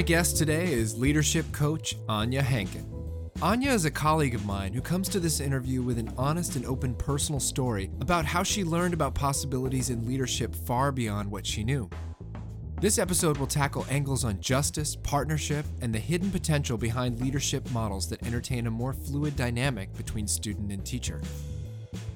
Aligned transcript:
My 0.00 0.04
guest 0.04 0.38
today 0.38 0.72
is 0.72 0.98
leadership 0.98 1.44
coach 1.52 1.94
Anya 2.08 2.40
Hankin. 2.40 2.86
Anya 3.42 3.72
is 3.72 3.84
a 3.84 3.90
colleague 3.90 4.34
of 4.34 4.46
mine 4.46 4.72
who 4.72 4.80
comes 4.80 5.10
to 5.10 5.20
this 5.20 5.40
interview 5.40 5.82
with 5.82 5.98
an 5.98 6.10
honest 6.16 6.56
and 6.56 6.64
open 6.64 6.94
personal 6.94 7.38
story 7.38 7.90
about 8.00 8.24
how 8.24 8.42
she 8.42 8.64
learned 8.64 8.94
about 8.94 9.14
possibilities 9.14 9.90
in 9.90 10.06
leadership 10.06 10.54
far 10.54 10.90
beyond 10.90 11.30
what 11.30 11.46
she 11.46 11.62
knew. 11.62 11.86
This 12.80 12.98
episode 12.98 13.36
will 13.36 13.46
tackle 13.46 13.84
angles 13.90 14.24
on 14.24 14.40
justice, 14.40 14.96
partnership, 14.96 15.66
and 15.82 15.94
the 15.94 15.98
hidden 15.98 16.30
potential 16.30 16.78
behind 16.78 17.20
leadership 17.20 17.70
models 17.70 18.08
that 18.08 18.26
entertain 18.26 18.68
a 18.68 18.70
more 18.70 18.94
fluid 18.94 19.36
dynamic 19.36 19.94
between 19.98 20.26
student 20.26 20.72
and 20.72 20.82
teacher. 20.82 21.20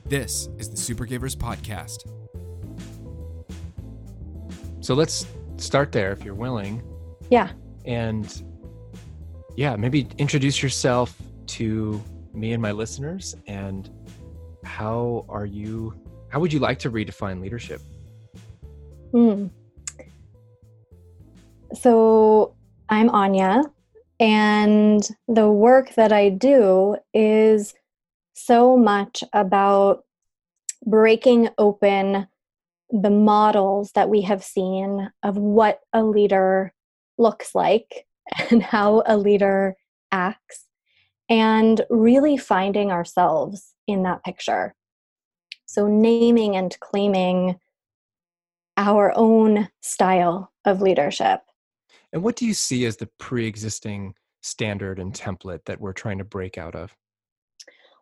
This 0.07 0.49
is 0.57 0.71
the 0.71 0.95
Supergivers 0.95 1.37
Podcast. 1.37 2.09
So 4.81 4.95
let's 4.95 5.27
start 5.59 5.93
there 5.93 6.13
if 6.13 6.25
you're 6.25 6.35
willing. 6.35 6.83
Yeah. 7.29 7.51
And 7.85 8.43
yeah, 9.57 9.77
maybe 9.77 10.09
introduce 10.19 10.63
yourself 10.63 11.17
to 11.47 12.03
me 12.33 12.53
and 12.53 12.61
my 12.61 12.73
listeners 12.73 13.37
and 13.47 13.91
how 14.65 15.25
are 15.29 15.47
you 15.47 15.95
how 16.31 16.41
would 16.41 16.53
you 16.53 16.59
like 16.59 16.81
to 16.81 16.91
redefine 16.91 17.41
leadership? 17.41 17.81
Hmm. 19.13 19.47
So 21.73 22.57
I'm 22.89 23.09
Anya, 23.11 23.63
and 24.19 25.09
the 25.29 25.49
work 25.49 25.95
that 25.95 26.13
I 26.13 26.31
do 26.31 26.97
is 27.13 27.75
so 28.35 28.77
much 28.77 29.23
about 29.33 30.03
breaking 30.85 31.51
open 31.57 32.27
the 32.91 33.11
models 33.11 33.93
that 33.93 34.09
we 34.09 34.23
have 34.23 34.43
seen 34.43 35.11
of 35.23 35.37
what 35.37 35.81
a 35.93 36.03
leader 36.03 36.74
looks 37.19 37.55
like 37.55 38.07
and 38.51 38.63
how 38.63 39.03
a 39.07 39.17
leader 39.17 39.75
acts, 40.13 40.67
and 41.29 41.83
really 41.91 42.37
finding 42.37 42.91
ourselves 42.91 43.75
in 43.87 44.03
that 44.05 44.25
picture. 44.25 44.75
So, 45.67 45.89
naming 45.89 46.57
and 46.57 46.79
claiming 46.81 47.59
our 48.77 49.13
own 49.17 49.69
style 49.83 50.53
of 50.65 50.81
leadership. 50.81 51.41
And 52.13 52.23
what 52.23 52.37
do 52.37 52.47
you 52.47 52.55
see 52.55 52.85
as 52.87 52.97
the 52.97 53.09
pre 53.19 53.47
existing 53.47 54.15
standard 54.43 54.99
and 54.99 55.13
template 55.13 55.65
that 55.67 55.81
we're 55.81 55.93
trying 55.93 56.19
to 56.19 56.25
break 56.25 56.59
out 56.59 56.75
of? 56.75 56.95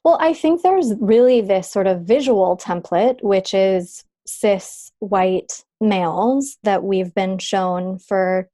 Well, 0.05 0.19
I 0.21 0.35
think 0.35 0.63
there's 0.63 0.93
really 1.01 1.41
this 1.41 1.71
sort 1.71 1.87
of 1.87 2.03
visual 2.03 2.57
template, 2.57 3.23
which 3.23 3.55
is 3.55 4.05
cis 4.27 4.91
white 4.99 5.65
males 5.81 6.57
that 6.65 6.83
we've 6.83 7.15
been 7.15 7.39
shown 7.39 7.99
for, 7.99 8.49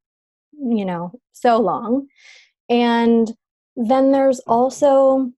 you 0.59 0.85
know, 0.85 1.13
so 1.33 1.59
long. 1.59 2.07
And 2.69 3.33
then 3.77 4.13
there's 4.13 4.41
also 4.41 5.33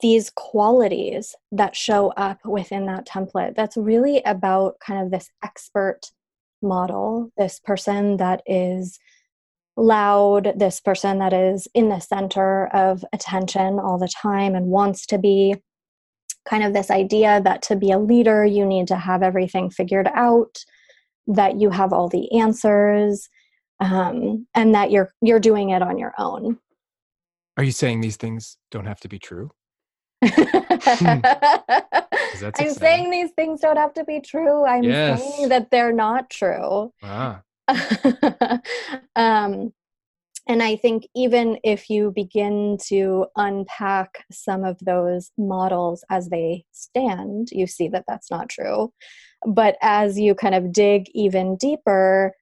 these 0.00 0.30
qualities 0.30 1.34
that 1.52 1.76
show 1.76 2.08
up 2.16 2.38
within 2.44 2.86
that 2.86 3.06
template 3.06 3.54
that's 3.54 3.76
really 3.76 4.22
about 4.24 4.78
kind 4.80 5.02
of 5.02 5.10
this 5.10 5.30
expert 5.42 6.00
model, 6.62 7.30
this 7.36 7.58
person 7.60 8.16
that 8.18 8.42
is 8.46 8.98
loud, 9.76 10.52
this 10.56 10.80
person 10.80 11.18
that 11.18 11.32
is 11.32 11.66
in 11.74 11.88
the 11.88 12.00
center 12.00 12.66
of 12.68 13.04
attention 13.12 13.78
all 13.78 13.98
the 13.98 14.08
time 14.08 14.54
and 14.54 14.66
wants 14.66 15.06
to 15.06 15.18
be 15.18 15.56
kind 16.48 16.62
of 16.62 16.72
this 16.72 16.90
idea 16.90 17.40
that 17.42 17.62
to 17.62 17.76
be 17.76 17.90
a 17.90 17.98
leader, 17.98 18.44
you 18.44 18.66
need 18.66 18.86
to 18.88 18.96
have 18.96 19.22
everything 19.22 19.70
figured 19.70 20.08
out, 20.14 20.58
that 21.26 21.58
you 21.58 21.70
have 21.70 21.92
all 21.92 22.08
the 22.08 22.38
answers, 22.38 23.28
um, 23.80 24.46
and 24.54 24.74
that 24.74 24.90
you're 24.90 25.12
you're 25.20 25.40
doing 25.40 25.70
it 25.70 25.82
on 25.82 25.98
your 25.98 26.14
own. 26.18 26.58
Are 27.56 27.64
you 27.64 27.72
saying 27.72 28.00
these 28.00 28.16
things 28.16 28.56
don't 28.70 28.86
have 28.86 29.00
to 29.00 29.08
be 29.08 29.18
true? 29.18 29.50
I'm 30.22 31.22
saying 32.70 33.10
these 33.10 33.30
things 33.32 33.60
don't 33.60 33.76
have 33.76 33.94
to 33.94 34.04
be 34.04 34.20
true. 34.20 34.64
I'm 34.64 34.82
yes. 34.82 35.20
saying 35.20 35.48
that 35.50 35.70
they're 35.70 35.92
not 35.92 36.30
true. 36.30 36.92
Ah. 37.02 37.42
um, 39.16 39.72
and 40.46 40.62
I 40.62 40.76
think 40.76 41.08
even 41.14 41.58
if 41.64 41.88
you 41.88 42.12
begin 42.14 42.76
to 42.86 43.26
unpack 43.36 44.24
some 44.30 44.64
of 44.64 44.78
those 44.80 45.30
models 45.38 46.04
as 46.10 46.28
they 46.28 46.64
stand, 46.72 47.48
you 47.50 47.66
see 47.66 47.88
that 47.88 48.04
that's 48.06 48.30
not 48.30 48.50
true. 48.50 48.92
But 49.46 49.76
as 49.80 50.18
you 50.18 50.34
kind 50.34 50.54
of 50.54 50.72
dig 50.72 51.08
even 51.14 51.56
deeper, 51.56 52.34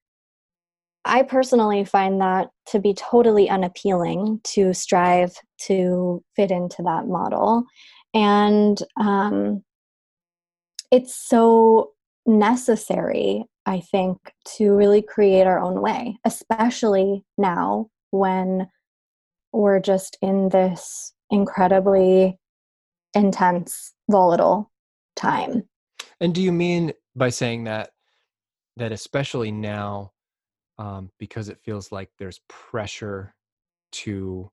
I 1.04 1.22
personally 1.22 1.84
find 1.84 2.20
that 2.20 2.48
to 2.66 2.78
be 2.78 2.94
totally 2.94 3.50
unappealing 3.50 4.40
to 4.44 4.72
strive 4.72 5.34
to 5.62 6.22
fit 6.36 6.50
into 6.50 6.82
that 6.82 7.06
model. 7.06 7.64
And 8.14 8.78
um, 8.96 9.64
it's 10.90 11.14
so 11.14 11.90
necessary, 12.26 13.44
I 13.66 13.80
think, 13.80 14.18
to 14.56 14.72
really 14.72 15.02
create 15.02 15.46
our 15.46 15.58
own 15.58 15.80
way, 15.80 16.18
especially 16.24 17.24
now 17.36 17.88
when 18.10 18.68
we're 19.52 19.80
just 19.80 20.18
in 20.22 20.50
this 20.50 21.12
incredibly 21.30 22.38
intense, 23.14 23.92
volatile 24.10 24.70
time. 25.16 25.64
And 26.20 26.34
do 26.34 26.40
you 26.40 26.52
mean 26.52 26.92
by 27.16 27.30
saying 27.30 27.64
that, 27.64 27.90
that 28.76 28.92
especially 28.92 29.50
now, 29.50 30.12
um, 30.82 31.10
because 31.18 31.48
it 31.48 31.60
feels 31.64 31.92
like 31.92 32.10
there's 32.18 32.40
pressure 32.48 33.34
to 33.92 34.50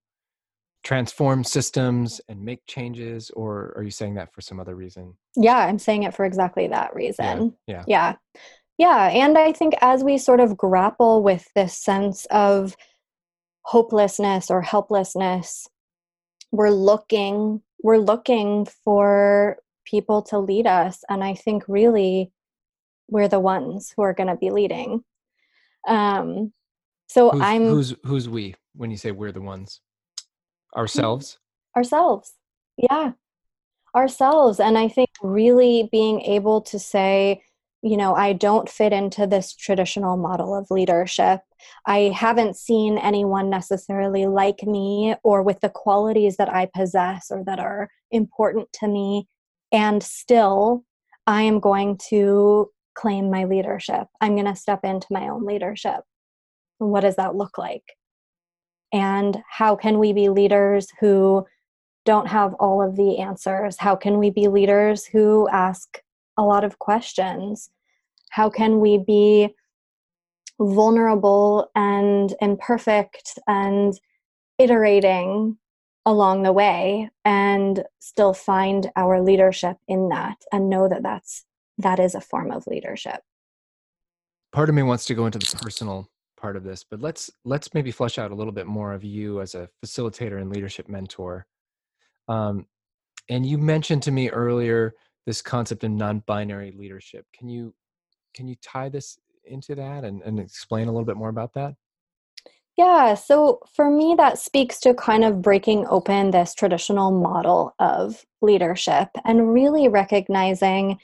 transform 0.84 1.44
systems 1.44 2.22
and 2.29 2.40
make 2.40 2.66
changes 2.67 3.31
or 3.31 3.73
are 3.75 3.84
you 3.84 3.91
saying 3.91 4.13
that 4.13 4.31
for 4.34 4.41
some 4.41 4.59
other 4.59 4.75
reason? 4.75 5.13
Yeah 5.35 5.57
i'm 5.57 5.79
saying 5.79 6.03
it 6.03 6.13
for 6.13 6.25
exactly 6.25 6.67
that 6.67 6.94
reason. 6.95 7.56
yeah. 7.67 7.84
Yeah. 7.88 8.16
Yeah, 8.78 9.09
yeah. 9.12 9.25
and 9.25 9.38
i 9.38 9.51
think 9.51 9.73
as 9.81 10.03
we 10.03 10.17
sort 10.17 10.40
of 10.40 10.56
grapple 10.56 11.23
with 11.23 11.47
this 11.56 11.75
sense 11.75 12.25
of 12.29 12.75
hopelessness 13.63 14.50
or 14.50 14.61
helplessness 14.61 15.67
we're 16.51 16.69
looking 16.69 17.61
we're 17.84 17.97
looking 17.97 18.66
for 18.84 19.57
people 19.85 20.22
to 20.22 20.38
lead 20.38 20.66
us 20.67 21.03
and 21.09 21.23
i 21.23 21.34
think 21.34 21.63
really 21.67 22.31
we're 23.09 23.28
the 23.28 23.40
ones 23.40 23.94
who 23.96 24.03
are 24.03 24.13
going 24.13 24.29
to 24.29 24.35
be 24.35 24.51
leading 24.51 25.03
um, 25.88 26.53
so 27.07 27.31
who's, 27.31 27.41
I'm 27.41 27.67
who's 27.67 27.95
who's 28.03 28.29
we 28.29 28.56
when 28.75 28.91
you 28.91 28.97
say 28.97 29.12
we're 29.12 29.31
the 29.31 29.41
ones? 29.41 29.81
Ourselves? 30.75 31.40
ourselves. 31.75 32.34
Yeah. 32.78 33.13
Ourselves 33.95 34.59
and 34.59 34.78
i 34.78 34.88
think 34.88 35.09
really 35.23 35.90
being 35.91 36.22
able 36.22 36.62
to 36.62 36.78
say 36.78 37.41
you 37.81 37.97
know 37.97 38.13
i 38.13 38.34
don't 38.34 38.69
fit 38.69 38.94
into 38.94 39.25
this 39.25 39.56
traditional 39.56 40.16
model 40.16 40.56
of 40.56 40.69
leadership. 40.69 41.41
I 41.88 42.13
haven't 42.16 42.56
seen 42.56 42.97
anyone 43.00 43.50
necessarily 43.50 44.28
like 44.28 44.63
me 44.63 45.16
or 45.23 45.41
with 45.41 45.59
the 45.61 45.69
qualities 45.69 46.38
that 46.38 46.53
i 46.53 46.67
possess 46.67 47.31
or 47.31 47.44
that 47.46 47.59
are 47.59 47.90
important 48.11 48.72
to 48.73 48.88
me 48.88 49.28
and 49.72 50.03
still 50.03 50.84
i 51.25 51.41
am 51.41 51.59
going 51.59 51.97
to 52.09 52.69
claim 52.99 53.29
my 53.29 53.45
leadership. 53.45 54.07
I'm 54.19 54.35
going 54.35 54.45
to 54.45 54.55
step 54.55 54.83
into 54.83 55.07
my 55.09 55.29
own 55.29 55.45
leadership. 55.45 56.01
What 56.79 57.01
does 57.01 57.15
that 57.15 57.35
look 57.35 57.57
like? 57.57 57.95
And 58.91 59.41
how 59.49 59.75
can 59.75 59.99
we 59.99 60.11
be 60.11 60.29
leaders 60.29 60.89
who 60.99 61.45
don't 62.05 62.28
have 62.28 62.55
all 62.55 62.81
of 62.81 62.97
the 62.97 63.19
answers? 63.19 63.78
How 63.78 63.96
can 63.96 64.17
we 64.17 64.31
be 64.31 64.47
leaders 64.47 65.05
who 65.05 65.47
ask 65.49 66.01
a 66.37 66.43
lot 66.43 66.63
of 66.63 66.79
questions? 66.79 67.69
How 68.31 68.49
can 68.49 68.79
we 68.79 68.97
be 68.97 69.55
vulnerable 70.59 71.72
and 71.75 72.34
imperfect 72.41 73.40
and 73.47 73.97
iterating 74.57 75.57
along 76.05 76.43
the 76.43 76.52
way 76.52 77.09
and 77.23 77.84
still 77.99 78.34
find 78.34 78.91
our 78.95 79.22
leadership 79.22 79.78
in 79.87 80.09
that 80.09 80.37
and 80.52 80.69
know 80.69 80.90
that 80.90 81.03
that's 81.03 81.45
that 81.79 81.99
is 81.99 82.16
a 82.16 82.22
form 82.22 82.52
of 82.52 82.67
leadership. 82.67 83.22
Part 84.52 84.70
of 84.70 84.76
me 84.76 84.84
wants 84.84 85.05
to 85.05 85.16
go 85.16 85.26
into 85.26 85.40
the 85.40 85.58
personal 85.61 86.09
part 86.37 86.55
of 86.55 86.64
this 86.64 86.85
but 86.90 87.02
let's 87.02 87.29
let's 87.43 87.73
maybe 87.73 87.91
flesh 87.91 88.17
out 88.17 88.31
a 88.31 88.35
little 88.35 88.53
bit 88.53 88.66
more 88.66 88.93
of 88.93 89.03
you 89.03 89.41
as 89.41 89.55
a 89.55 89.67
facilitator 89.84 90.41
and 90.41 90.49
leadership 90.49 90.87
mentor. 90.87 91.46
Um, 92.28 92.66
and 93.29 93.46
you 93.46 93.58
mentioned 93.58 94.03
to 94.03 94.11
me 94.11 94.29
earlier 94.29 94.96
this 95.26 95.41
concept 95.41 95.84
of 95.84 95.91
non-binary 95.91 96.73
leadership. 96.78 97.26
Can 97.37 97.49
you 97.49 97.73
can 98.34 98.47
you 98.47 98.55
tie 98.61 98.90
this 98.90 99.20
into 99.43 99.76
that 99.76 100.03
and, 100.03 100.22
and 100.22 100.40
explain 100.40 100.87
a 100.87 100.91
little 100.91 101.05
bit 101.05 101.17
more 101.17 101.29
about 101.29 101.53
that? 101.53 101.76
Yeah, 102.78 103.16
so 103.16 103.59
for 103.73 103.90
me, 103.90 104.16
that 104.17 104.37
speaks 104.37 104.79
to 104.81 104.93
kind 104.93 105.26
of 105.26 105.41
breaking 105.41 105.85
open 105.87 106.31
this 106.31 106.53
traditional 106.53 107.11
model 107.11 107.76
of 107.78 108.26
leadership 108.41 109.09
and 109.26 109.53
really 109.53 109.90
recognizing 109.90 110.97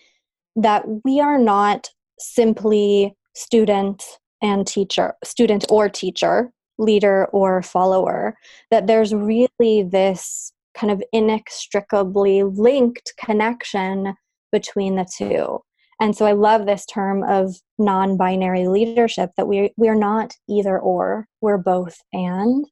that 0.55 0.85
we 1.03 1.19
are 1.19 1.37
not 1.37 1.89
simply 2.19 3.15
student 3.35 4.03
and 4.41 4.65
teacher, 4.65 5.13
student 5.23 5.65
or 5.69 5.89
teacher, 5.89 6.51
leader 6.77 7.25
or 7.31 7.61
follower, 7.61 8.37
that 8.71 8.87
there's 8.87 9.13
really 9.13 9.83
this 9.83 10.51
kind 10.75 10.91
of 10.91 11.01
inextricably 11.13 12.43
linked 12.43 13.13
connection 13.17 14.13
between 14.51 14.95
the 14.95 15.07
two. 15.17 15.59
And 16.01 16.15
so 16.15 16.25
I 16.25 16.33
love 16.33 16.65
this 16.65 16.85
term 16.85 17.23
of 17.23 17.55
non 17.77 18.17
binary 18.17 18.67
leadership 18.67 19.31
that 19.37 19.47
we, 19.47 19.71
we're 19.77 19.95
not 19.95 20.33
either 20.49 20.77
or, 20.77 21.27
we're 21.41 21.57
both 21.57 21.97
and. 22.11 22.65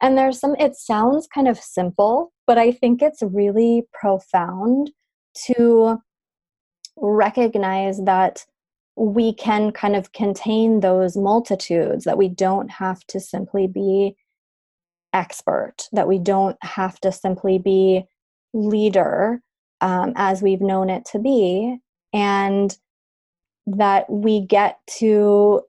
And 0.00 0.18
there's 0.18 0.40
some, 0.40 0.56
it 0.58 0.74
sounds 0.74 1.28
kind 1.32 1.46
of 1.46 1.58
simple, 1.58 2.32
but 2.46 2.58
I 2.58 2.72
think 2.72 3.02
it's 3.02 3.22
really 3.22 3.84
profound 3.92 4.90
to 5.46 5.98
recognize 6.96 8.02
that 8.04 8.44
we 8.96 9.32
can 9.32 9.72
kind 9.72 9.96
of 9.96 10.12
contain 10.12 10.80
those 10.80 11.16
multitudes, 11.16 12.04
that 12.04 12.18
we 12.18 12.28
don't 12.28 12.70
have 12.70 13.04
to 13.06 13.20
simply 13.20 13.66
be 13.66 14.14
expert, 15.12 15.88
that 15.92 16.08
we 16.08 16.18
don't 16.18 16.56
have 16.62 17.00
to 17.00 17.12
simply 17.12 17.58
be 17.58 18.04
leader 18.52 19.40
um, 19.80 20.12
as 20.16 20.42
we've 20.42 20.60
known 20.60 20.90
it 20.90 21.04
to 21.06 21.18
be, 21.18 21.78
and 22.12 22.76
that 23.66 24.10
we 24.10 24.40
get 24.40 24.78
to 24.86 25.62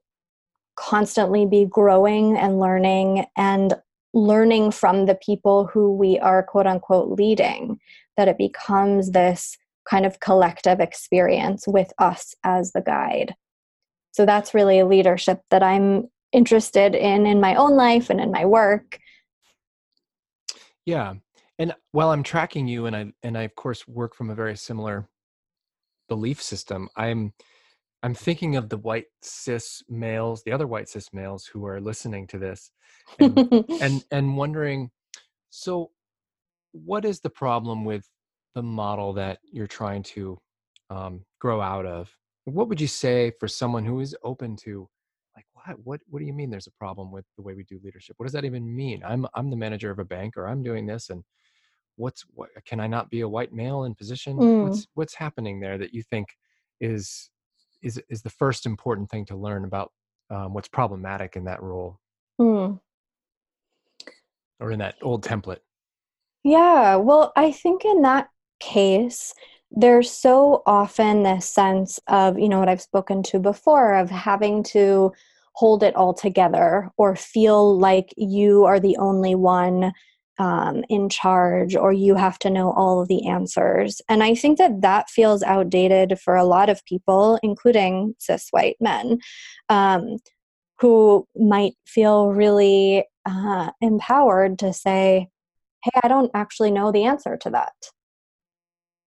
constantly 0.76 1.46
be 1.46 1.64
growing 1.64 2.36
and 2.36 2.58
learning 2.58 3.24
and 3.36 3.74
learning 4.12 4.70
from 4.70 5.06
the 5.06 5.14
people 5.14 5.66
who 5.66 5.92
we 5.92 6.18
are 6.18 6.42
quote 6.42 6.66
unquote 6.66 7.10
leading, 7.18 7.78
that 8.16 8.28
it 8.28 8.38
becomes 8.38 9.10
this 9.10 9.56
kind 9.88 10.06
of 10.06 10.20
collective 10.20 10.80
experience 10.80 11.64
with 11.66 11.92
us 11.98 12.34
as 12.44 12.72
the 12.72 12.80
guide. 12.80 13.34
So 14.12 14.24
that's 14.24 14.54
really 14.54 14.78
a 14.78 14.86
leadership 14.86 15.40
that 15.50 15.62
I'm 15.62 16.08
interested 16.32 16.94
in 16.94 17.26
in 17.26 17.40
my 17.40 17.54
own 17.54 17.76
life 17.76 18.10
and 18.10 18.20
in 18.20 18.30
my 18.30 18.44
work. 18.44 18.98
Yeah. 20.84 21.14
And 21.58 21.74
while 21.92 22.10
I'm 22.10 22.22
tracking 22.22 22.66
you 22.66 22.86
and 22.86 22.96
I 22.96 23.12
and 23.22 23.38
I 23.38 23.42
of 23.42 23.54
course 23.54 23.86
work 23.86 24.14
from 24.14 24.30
a 24.30 24.34
very 24.34 24.56
similar 24.56 25.08
belief 26.08 26.42
system, 26.42 26.88
I'm 26.96 27.32
I'm 28.02 28.14
thinking 28.14 28.56
of 28.56 28.68
the 28.68 28.76
white 28.76 29.06
cis 29.22 29.82
males, 29.88 30.42
the 30.42 30.52
other 30.52 30.66
white 30.66 30.88
cis 30.88 31.12
males 31.12 31.46
who 31.46 31.64
are 31.66 31.80
listening 31.80 32.26
to 32.28 32.38
this 32.38 32.70
and 33.18 33.38
and, 33.80 34.04
and 34.10 34.36
wondering 34.36 34.90
so 35.50 35.90
what 36.72 37.04
is 37.04 37.20
the 37.20 37.30
problem 37.30 37.84
with 37.84 38.08
the 38.54 38.62
model 38.62 39.12
that 39.14 39.38
you're 39.50 39.66
trying 39.66 40.02
to 40.02 40.38
um, 40.90 41.24
grow 41.40 41.60
out 41.60 41.86
of 41.86 42.10
what 42.44 42.68
would 42.68 42.80
you 42.80 42.86
say 42.86 43.32
for 43.40 43.48
someone 43.48 43.84
who 43.84 44.00
is 44.00 44.16
open 44.22 44.56
to 44.56 44.88
like 45.34 45.46
what 45.52 45.76
what 45.82 46.00
what 46.08 46.18
do 46.20 46.26
you 46.26 46.32
mean 46.32 46.50
there's 46.50 46.66
a 46.66 46.72
problem 46.72 47.10
with 47.10 47.24
the 47.36 47.42
way 47.42 47.54
we 47.54 47.64
do 47.64 47.80
leadership? 47.82 48.14
What 48.18 48.26
does 48.26 48.32
that 48.34 48.44
even 48.44 48.74
mean? 48.74 49.02
I'm 49.04 49.26
i'm 49.34 49.50
the 49.50 49.56
manager 49.56 49.90
of 49.90 49.98
a 49.98 50.04
bank 50.04 50.36
or 50.36 50.46
i'm 50.46 50.62
doing 50.62 50.86
this 50.86 51.10
and 51.10 51.24
what's 51.96 52.24
what 52.34 52.50
can 52.66 52.80
i 52.80 52.86
not 52.86 53.10
be 53.10 53.20
a 53.20 53.28
white 53.28 53.52
male 53.52 53.84
in 53.84 53.94
position? 53.94 54.36
Mm. 54.36 54.64
what's 54.64 54.86
what's 54.94 55.14
happening 55.14 55.60
there 55.60 55.78
that 55.78 55.94
you 55.94 56.02
think 56.02 56.28
is 56.80 57.30
is 57.82 58.00
is 58.08 58.22
the 58.22 58.30
first 58.30 58.66
important 58.66 59.10
thing 59.10 59.24
to 59.26 59.36
learn 59.36 59.64
about 59.64 59.90
um, 60.30 60.54
what's 60.54 60.68
problematic 60.68 61.36
in 61.36 61.44
that 61.44 61.62
role? 61.62 61.98
Mm. 62.40 62.80
or 64.60 64.70
in 64.70 64.78
that 64.80 64.96
old 65.02 65.24
template? 65.24 65.60
Yeah 66.42 66.96
well 66.96 67.32
i 67.36 67.50
think 67.50 67.84
in 67.84 68.02
that 68.02 68.28
case 68.64 69.34
there's 69.76 70.10
so 70.10 70.62
often 70.66 71.22
this 71.22 71.48
sense 71.48 71.98
of 72.06 72.38
you 72.38 72.48
know 72.48 72.58
what 72.58 72.68
i've 72.68 72.80
spoken 72.80 73.22
to 73.22 73.38
before 73.38 73.94
of 73.94 74.08
having 74.10 74.62
to 74.62 75.12
hold 75.54 75.82
it 75.82 75.94
all 75.94 76.14
together 76.14 76.90
or 76.96 77.14
feel 77.16 77.78
like 77.78 78.12
you 78.16 78.64
are 78.64 78.80
the 78.80 78.96
only 78.96 79.34
one 79.34 79.92
um, 80.38 80.82
in 80.88 81.08
charge 81.08 81.76
or 81.76 81.92
you 81.92 82.16
have 82.16 82.40
to 82.40 82.50
know 82.50 82.72
all 82.72 83.00
of 83.00 83.06
the 83.08 83.28
answers. 83.28 84.02
And 84.08 84.22
i 84.22 84.34
think 84.34 84.58
that 84.58 84.80
that 84.80 85.08
feels 85.08 85.42
outdated 85.42 86.18
for 86.18 86.34
a 86.36 86.44
lot 86.44 86.68
of 86.68 86.84
people 86.84 87.38
including 87.42 88.14
cis 88.18 88.48
white 88.50 88.76
men 88.80 89.18
um, 89.68 90.18
who 90.80 91.26
might 91.36 91.74
feel 91.86 92.28
really 92.32 93.04
uh, 93.26 93.70
empowered 93.80 94.58
to 94.58 94.72
say 94.72 95.28
hey 95.84 96.00
i 96.02 96.08
don't 96.08 96.30
actually 96.34 96.70
know 96.70 96.90
the 96.90 97.04
answer 97.04 97.36
to 97.36 97.50
that 97.50 97.74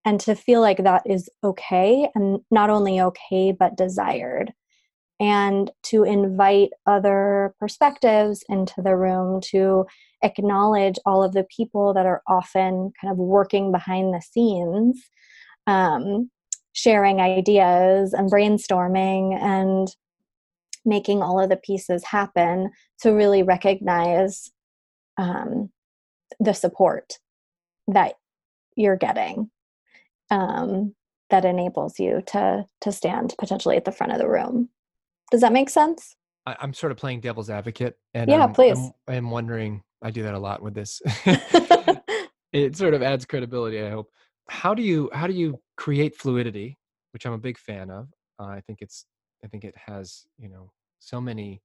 and 0.07 0.21
to 0.21 0.35
feel 0.35 0.61
like 0.61 0.85
that 0.85 1.01
is 1.05 1.29
okay 1.43 2.07
and 2.15 2.39
not 2.49 2.69
only 2.69 3.01
okay 3.01 3.51
but 3.51 3.75
desired. 3.75 4.53
And 5.19 5.69
to 5.87 6.03
invite 6.03 6.69
other 6.85 7.53
perspectives 7.59 8.41
into 8.47 8.81
the 8.81 8.95
room 8.95 9.41
to 9.51 9.85
acknowledge 10.23 10.95
all 11.05 11.23
of 11.23 11.33
the 11.33 11.45
people 11.53 11.93
that 11.93 12.05
are 12.05 12.21
often 12.25 12.93
kind 13.01 13.11
of 13.11 13.17
working 13.17 13.73
behind 13.73 14.13
the 14.13 14.21
scenes 14.21 14.97
um, 15.65 16.31
sharing 16.71 17.19
ideas 17.19 18.13
and 18.13 18.31
brainstorming 18.31 19.37
and 19.37 19.89
making 20.85 21.21
all 21.21 21.41
of 21.41 21.49
the 21.49 21.57
pieces 21.57 22.05
happen 22.05 22.71
to 23.01 23.11
really 23.11 23.43
recognize 23.43 24.51
um, 25.17 25.69
the 26.39 26.53
support 26.53 27.15
that 27.89 28.13
you're 28.77 28.95
getting 28.95 29.49
um, 30.29 30.93
that 31.29 31.45
enables 31.45 31.99
you 31.99 32.21
to 32.27 32.65
to 32.81 32.91
stand 32.91 33.35
potentially 33.39 33.77
at 33.77 33.85
the 33.85 33.91
front 33.91 34.13
of 34.13 34.19
the 34.19 34.27
room. 34.27 34.69
Does 35.31 35.41
that 35.41 35.53
make 35.53 35.69
sense? 35.69 36.15
I, 36.45 36.55
am 36.61 36.73
sort 36.73 36.91
of 36.91 36.97
playing 36.97 37.19
devil's 37.21 37.49
advocate, 37.49 37.97
and 38.13 38.29
yeah, 38.29 38.43
I'm, 38.43 38.53
please. 38.53 38.77
I'm, 39.07 39.15
I'm 39.15 39.31
wondering. 39.31 39.83
I 40.01 40.11
do 40.11 40.23
that 40.23 40.35
a 40.35 40.39
lot 40.39 40.61
with 40.61 40.73
this. 40.75 41.01
it 42.53 42.75
sort 42.75 42.93
of 42.93 43.01
adds 43.01 43.25
credibility. 43.25 43.81
I 43.81 43.89
hope. 43.89 44.09
How 44.49 44.73
do 44.73 44.81
you 44.81 45.09
how 45.13 45.27
do 45.27 45.33
you 45.33 45.59
create 45.75 46.15
fluidity, 46.15 46.77
which 47.11 47.25
I'm 47.25 47.33
a 47.33 47.37
big 47.37 47.57
fan 47.57 47.89
of? 47.89 48.07
Uh, 48.39 48.45
I 48.45 48.61
think 48.61 48.79
it's 48.81 49.05
I 49.43 49.47
think 49.47 49.63
it 49.63 49.75
has 49.75 50.25
you 50.37 50.49
know 50.49 50.71
so 50.99 51.19
many 51.19 51.61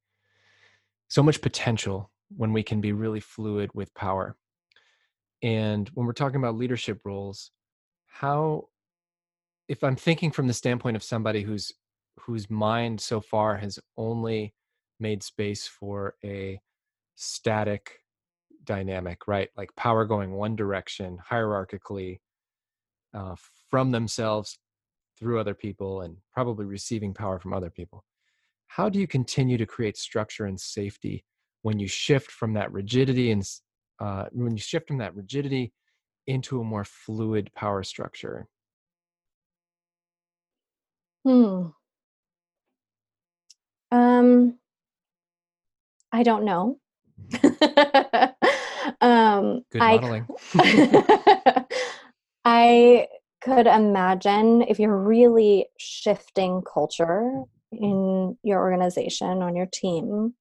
so 1.09 1.23
much 1.23 1.41
potential 1.41 2.11
when 2.37 2.53
we 2.53 2.63
can 2.63 2.81
be 2.81 2.93
really 2.93 3.21
fluid 3.21 3.71
with 3.75 3.95
power. 3.95 4.37
And 5.43 5.89
when 5.95 6.07
we're 6.07 6.13
talking 6.13 6.39
about 6.39 6.57
leadership 6.57 7.01
roles, 7.05 7.51
how 8.13 8.69
if 9.69 9.83
i'm 9.83 9.97
thinking 9.97 10.31
from 10.31 10.47
the 10.47 10.53
standpoint 10.53 10.97
of 10.97 11.03
somebody 11.03 11.43
who's 11.43 11.73
whose 12.21 12.51
mind 12.51 13.01
so 13.01 13.21
far 13.21 13.57
has 13.57 13.79
only 13.97 14.55
made 15.01 15.23
space 15.23 15.67
for 15.67 16.15
a 16.25 16.61
static 17.15 18.03
dynamic 18.65 19.27
right? 19.27 19.49
Like 19.57 19.75
power 19.77 20.05
going 20.05 20.33
one 20.33 20.57
direction 20.57 21.19
hierarchically 21.31 22.21
uh, 23.15 23.35
from 23.71 23.91
themselves 23.91 24.59
through 25.19 25.41
other 25.41 25.55
people 25.55 26.03
and 26.03 26.17
probably 26.33 26.65
receiving 26.65 27.15
power 27.15 27.39
from 27.39 27.53
other 27.53 27.71
people. 27.71 28.05
How 28.67 28.89
do 28.89 28.99
you 28.99 29.07
continue 29.07 29.59
to 29.59 29.67
create 29.67 29.97
structure 29.97 30.47
and 30.47 30.59
safety 30.59 31.25
when 31.63 31.79
you 31.79 31.89
shift 31.89 32.31
from 32.31 32.55
that 32.55 32.73
rigidity 32.73 33.31
and 33.31 33.43
uh, 34.01 34.25
when 34.33 34.53
you 34.53 34.63
shift 34.63 34.89
from 34.89 34.99
that 34.99 35.15
rigidity 35.15 35.73
into 36.27 36.61
a 36.61 36.65
more 36.65 36.85
fluid 36.85 37.51
power 37.55 37.83
structure? 37.83 38.47
Hmm. 41.25 41.69
Um, 43.91 44.59
I 46.11 46.23
don't 46.23 46.45
know. 46.45 46.79
um, 49.01 49.63
Good 49.71 49.79
modeling. 49.79 50.27
I, 50.55 51.65
I 52.45 53.07
could 53.41 53.67
imagine 53.67 54.63
if 54.63 54.79
you're 54.79 54.97
really 54.97 55.67
shifting 55.79 56.63
culture 56.63 57.43
in 57.73 58.37
your 58.43 58.61
organization 58.61 59.43
on 59.43 59.57
your 59.57 59.67
team 59.67 60.35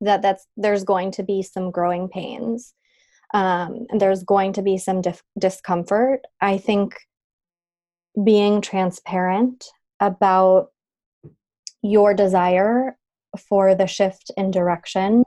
that 0.00 0.22
that's 0.22 0.46
there's 0.56 0.84
going 0.84 1.10
to 1.10 1.22
be 1.22 1.42
some 1.42 1.70
growing 1.70 2.08
pains 2.08 2.74
um, 3.34 3.86
and 3.90 4.00
there's 4.00 4.22
going 4.24 4.52
to 4.54 4.62
be 4.62 4.78
some 4.78 5.00
dif- 5.00 5.22
discomfort. 5.38 6.20
I 6.40 6.58
think 6.58 6.94
being 8.24 8.60
transparent 8.60 9.66
about 10.00 10.68
your 11.82 12.14
desire 12.14 12.96
for 13.48 13.74
the 13.74 13.86
shift 13.86 14.30
in 14.36 14.50
direction, 14.50 15.24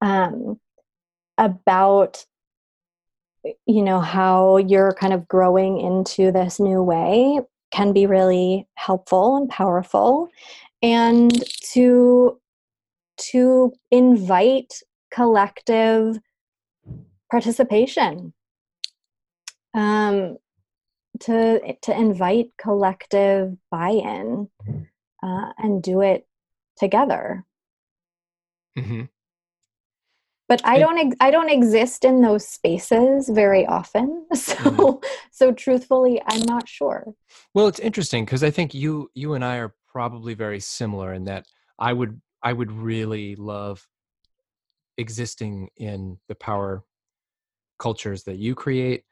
um, 0.00 0.58
about 1.38 2.24
you 3.66 3.82
know 3.82 4.00
how 4.00 4.58
you're 4.58 4.92
kind 4.92 5.14
of 5.14 5.26
growing 5.26 5.80
into 5.80 6.30
this 6.30 6.60
new 6.60 6.82
way 6.82 7.40
can 7.70 7.92
be 7.92 8.04
really 8.04 8.66
helpful 8.74 9.36
and 9.36 9.48
powerful 9.48 10.28
and 10.82 11.42
to 11.72 12.38
to 13.16 13.72
invite 13.90 14.74
collective 15.12 16.18
participation 17.30 18.32
um, 19.74 20.36
to 21.20 21.76
to 21.82 21.96
invite 21.96 22.50
collective 22.58 23.56
buy-in 23.70 24.48
uh, 25.22 25.52
and 25.58 25.82
do 25.82 26.00
it 26.00 26.26
together 26.78 27.44
mm-hmm. 28.78 29.02
but 30.48 30.60
i 30.64 30.78
don't 30.78 30.98
ex- 30.98 31.16
i 31.20 31.30
don't 31.30 31.50
exist 31.50 32.04
in 32.04 32.22
those 32.22 32.46
spaces 32.46 33.28
very 33.28 33.66
often 33.66 34.26
so 34.34 34.54
mm-hmm. 34.54 35.06
so 35.30 35.52
truthfully 35.52 36.20
i'm 36.26 36.42
not 36.42 36.66
sure 36.68 37.04
well 37.54 37.68
it's 37.68 37.80
interesting 37.80 38.24
because 38.24 38.42
i 38.42 38.50
think 38.50 38.72
you 38.72 39.10
you 39.14 39.34
and 39.34 39.44
i 39.44 39.56
are 39.56 39.74
probably 39.86 40.34
very 40.34 40.60
similar 40.60 41.12
in 41.12 41.24
that 41.24 41.46
i 41.78 41.92
would 41.92 42.18
i 42.42 42.52
would 42.52 42.72
really 42.72 43.36
love 43.36 43.86
existing 44.96 45.68
in 45.76 46.18
the 46.28 46.34
power 46.34 46.82
cultures 47.80 48.22
that 48.24 48.36
you 48.36 48.54
create 48.54 49.02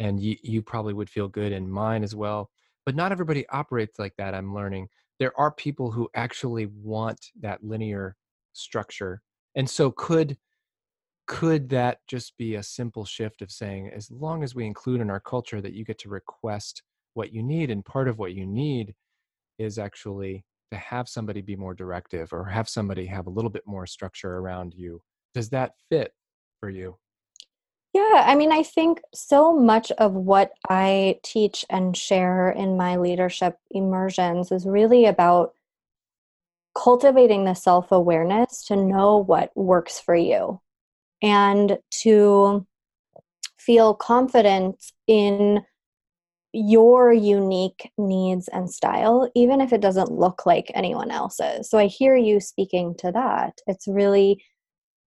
and 0.00 0.20
you, 0.20 0.36
you 0.42 0.62
probably 0.62 0.94
would 0.94 1.10
feel 1.10 1.28
good 1.28 1.52
in 1.52 1.70
mine 1.70 2.02
as 2.02 2.16
well 2.16 2.50
but 2.88 2.96
not 2.96 3.12
everybody 3.12 3.46
operates 3.50 3.98
like 3.98 4.14
that 4.16 4.34
i'm 4.34 4.54
learning. 4.54 4.88
There 5.18 5.38
are 5.38 5.50
people 5.50 5.90
who 5.90 6.08
actually 6.14 6.66
want 6.66 7.26
that 7.40 7.62
linear 7.62 8.16
structure 8.54 9.20
and 9.54 9.68
so 9.68 9.90
could 9.90 10.38
could 11.26 11.68
that 11.68 11.98
just 12.06 12.38
be 12.38 12.54
a 12.54 12.62
simple 12.62 13.04
shift 13.04 13.42
of 13.42 13.50
saying 13.50 13.90
as 13.94 14.10
long 14.10 14.42
as 14.42 14.54
we 14.54 14.64
include 14.64 15.02
in 15.02 15.10
our 15.10 15.20
culture 15.20 15.60
that 15.60 15.74
you 15.74 15.84
get 15.84 15.98
to 15.98 16.08
request 16.08 16.82
what 17.12 17.32
you 17.32 17.42
need 17.42 17.70
and 17.70 17.84
part 17.84 18.08
of 18.08 18.18
what 18.18 18.32
you 18.32 18.46
need 18.46 18.94
is 19.58 19.78
actually 19.78 20.46
to 20.70 20.78
have 20.78 21.08
somebody 21.08 21.42
be 21.42 21.56
more 21.56 21.74
directive 21.74 22.32
or 22.32 22.46
have 22.46 22.68
somebody 22.68 23.04
have 23.04 23.26
a 23.26 23.30
little 23.30 23.50
bit 23.50 23.66
more 23.66 23.86
structure 23.86 24.38
around 24.38 24.72
you 24.74 25.02
does 25.34 25.50
that 25.50 25.72
fit 25.90 26.14
for 26.58 26.70
you 26.70 26.96
yeah, 27.94 28.24
I 28.26 28.34
mean, 28.34 28.52
I 28.52 28.62
think 28.62 29.00
so 29.14 29.52
much 29.52 29.90
of 29.92 30.12
what 30.12 30.52
I 30.68 31.18
teach 31.24 31.64
and 31.70 31.96
share 31.96 32.50
in 32.50 32.76
my 32.76 32.96
leadership 32.96 33.56
immersions 33.70 34.52
is 34.52 34.66
really 34.66 35.06
about 35.06 35.54
cultivating 36.76 37.44
the 37.44 37.54
self 37.54 37.90
awareness 37.90 38.64
to 38.66 38.76
know 38.76 39.16
what 39.18 39.56
works 39.56 39.98
for 39.98 40.14
you 40.14 40.60
and 41.22 41.78
to 42.02 42.66
feel 43.58 43.94
confident 43.94 44.92
in 45.06 45.60
your 46.52 47.12
unique 47.12 47.90
needs 47.98 48.48
and 48.48 48.70
style, 48.70 49.30
even 49.34 49.60
if 49.60 49.72
it 49.72 49.80
doesn't 49.80 50.12
look 50.12 50.46
like 50.46 50.70
anyone 50.74 51.10
else's. 51.10 51.68
So 51.68 51.78
I 51.78 51.86
hear 51.86 52.16
you 52.16 52.40
speaking 52.40 52.94
to 52.98 53.12
that. 53.12 53.58
It's 53.66 53.88
really 53.88 54.42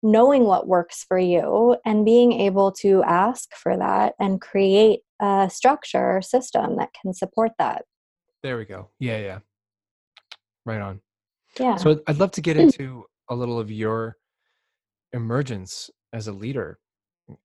knowing 0.05 0.45
what 0.45 0.69
works 0.69 1.03
for 1.03 1.19
you 1.19 1.77
and 1.87 2.05
being 2.05 2.33
able 2.33 2.71
to 2.71 3.03
ask 3.05 3.55
for 3.55 3.77
that 3.77 4.13
and 4.21 4.41
create 4.41 5.01
a 5.19 5.49
structure 5.51 6.19
or 6.19 6.23
system 6.23 6.77
that 6.77 6.91
can 7.01 7.15
support 7.15 7.51
that. 7.59 7.87
There 8.43 8.59
we 8.59 8.67
go. 8.67 8.91
Yeah, 9.01 9.19
yeah. 9.19 9.39
Right 10.67 10.81
on. 10.81 11.01
Yeah. 11.59 11.77
So 11.77 12.01
I'd 12.07 12.19
love 12.19 12.33
to 12.33 12.43
get 12.43 12.59
into 12.59 13.07
a 13.31 13.35
little 13.35 13.59
of 13.59 13.71
your 13.71 14.19
emergence 15.15 15.91
as 16.13 16.29
a 16.29 16.33
leader. 16.33 16.79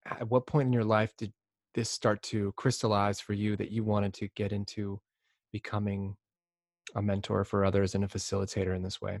At 0.04 0.28
what 0.28 0.46
point 0.46 0.66
in 0.66 0.72
your 0.74 0.84
life 0.84 1.14
did 1.16 1.32
this 1.74 1.88
start 1.88 2.22
to 2.24 2.52
crystallize 2.56 3.20
for 3.20 3.32
you 3.32 3.56
that 3.56 3.70
you 3.70 3.84
wanted 3.84 4.12
to 4.14 4.28
get 4.36 4.52
into 4.52 5.00
becoming 5.50 6.16
a 6.94 7.00
mentor 7.00 7.44
for 7.44 7.64
others 7.64 7.94
and 7.94 8.04
a 8.04 8.08
facilitator 8.08 8.76
in 8.76 8.82
this 8.82 9.00
way? 9.00 9.20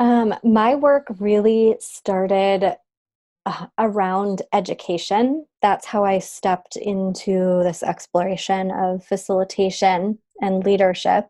Um, 0.00 0.34
my 0.42 0.74
work 0.76 1.06
really 1.18 1.76
started 1.78 2.74
uh, 3.44 3.66
around 3.78 4.40
education. 4.50 5.44
That's 5.60 5.84
how 5.84 6.04
I 6.04 6.20
stepped 6.20 6.76
into 6.76 7.62
this 7.62 7.82
exploration 7.82 8.70
of 8.70 9.04
facilitation 9.04 10.18
and 10.40 10.64
leadership. 10.64 11.26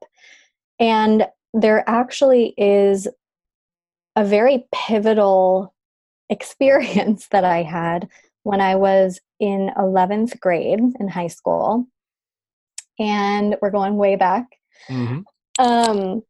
And 0.79 1.27
there 1.53 1.83
actually 1.89 2.55
is 2.57 3.09
a 4.15 4.25
very 4.25 4.67
pivotal 4.73 5.75
experience 6.31 7.27
that 7.33 7.45
I 7.45 7.65
had 7.65 8.09
when 8.45 8.61
I 8.61 8.77
was 8.77 9.21
in 9.41 9.73
11th 9.77 10.39
grade 10.39 10.79
in 10.79 11.09
high 11.09 11.27
school. 11.27 11.89
And 13.01 13.57
we're 13.61 13.71
going 13.71 13.97
way 13.97 14.15
back. 14.15 14.47
Mm-hmm. 14.89 15.23
Um, 15.59 16.23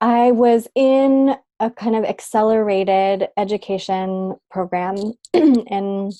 I 0.00 0.30
was 0.30 0.68
in 0.74 1.34
a 1.60 1.70
kind 1.70 1.96
of 1.96 2.04
accelerated 2.04 3.28
education 3.36 4.36
program 4.50 5.14
in 5.32 6.12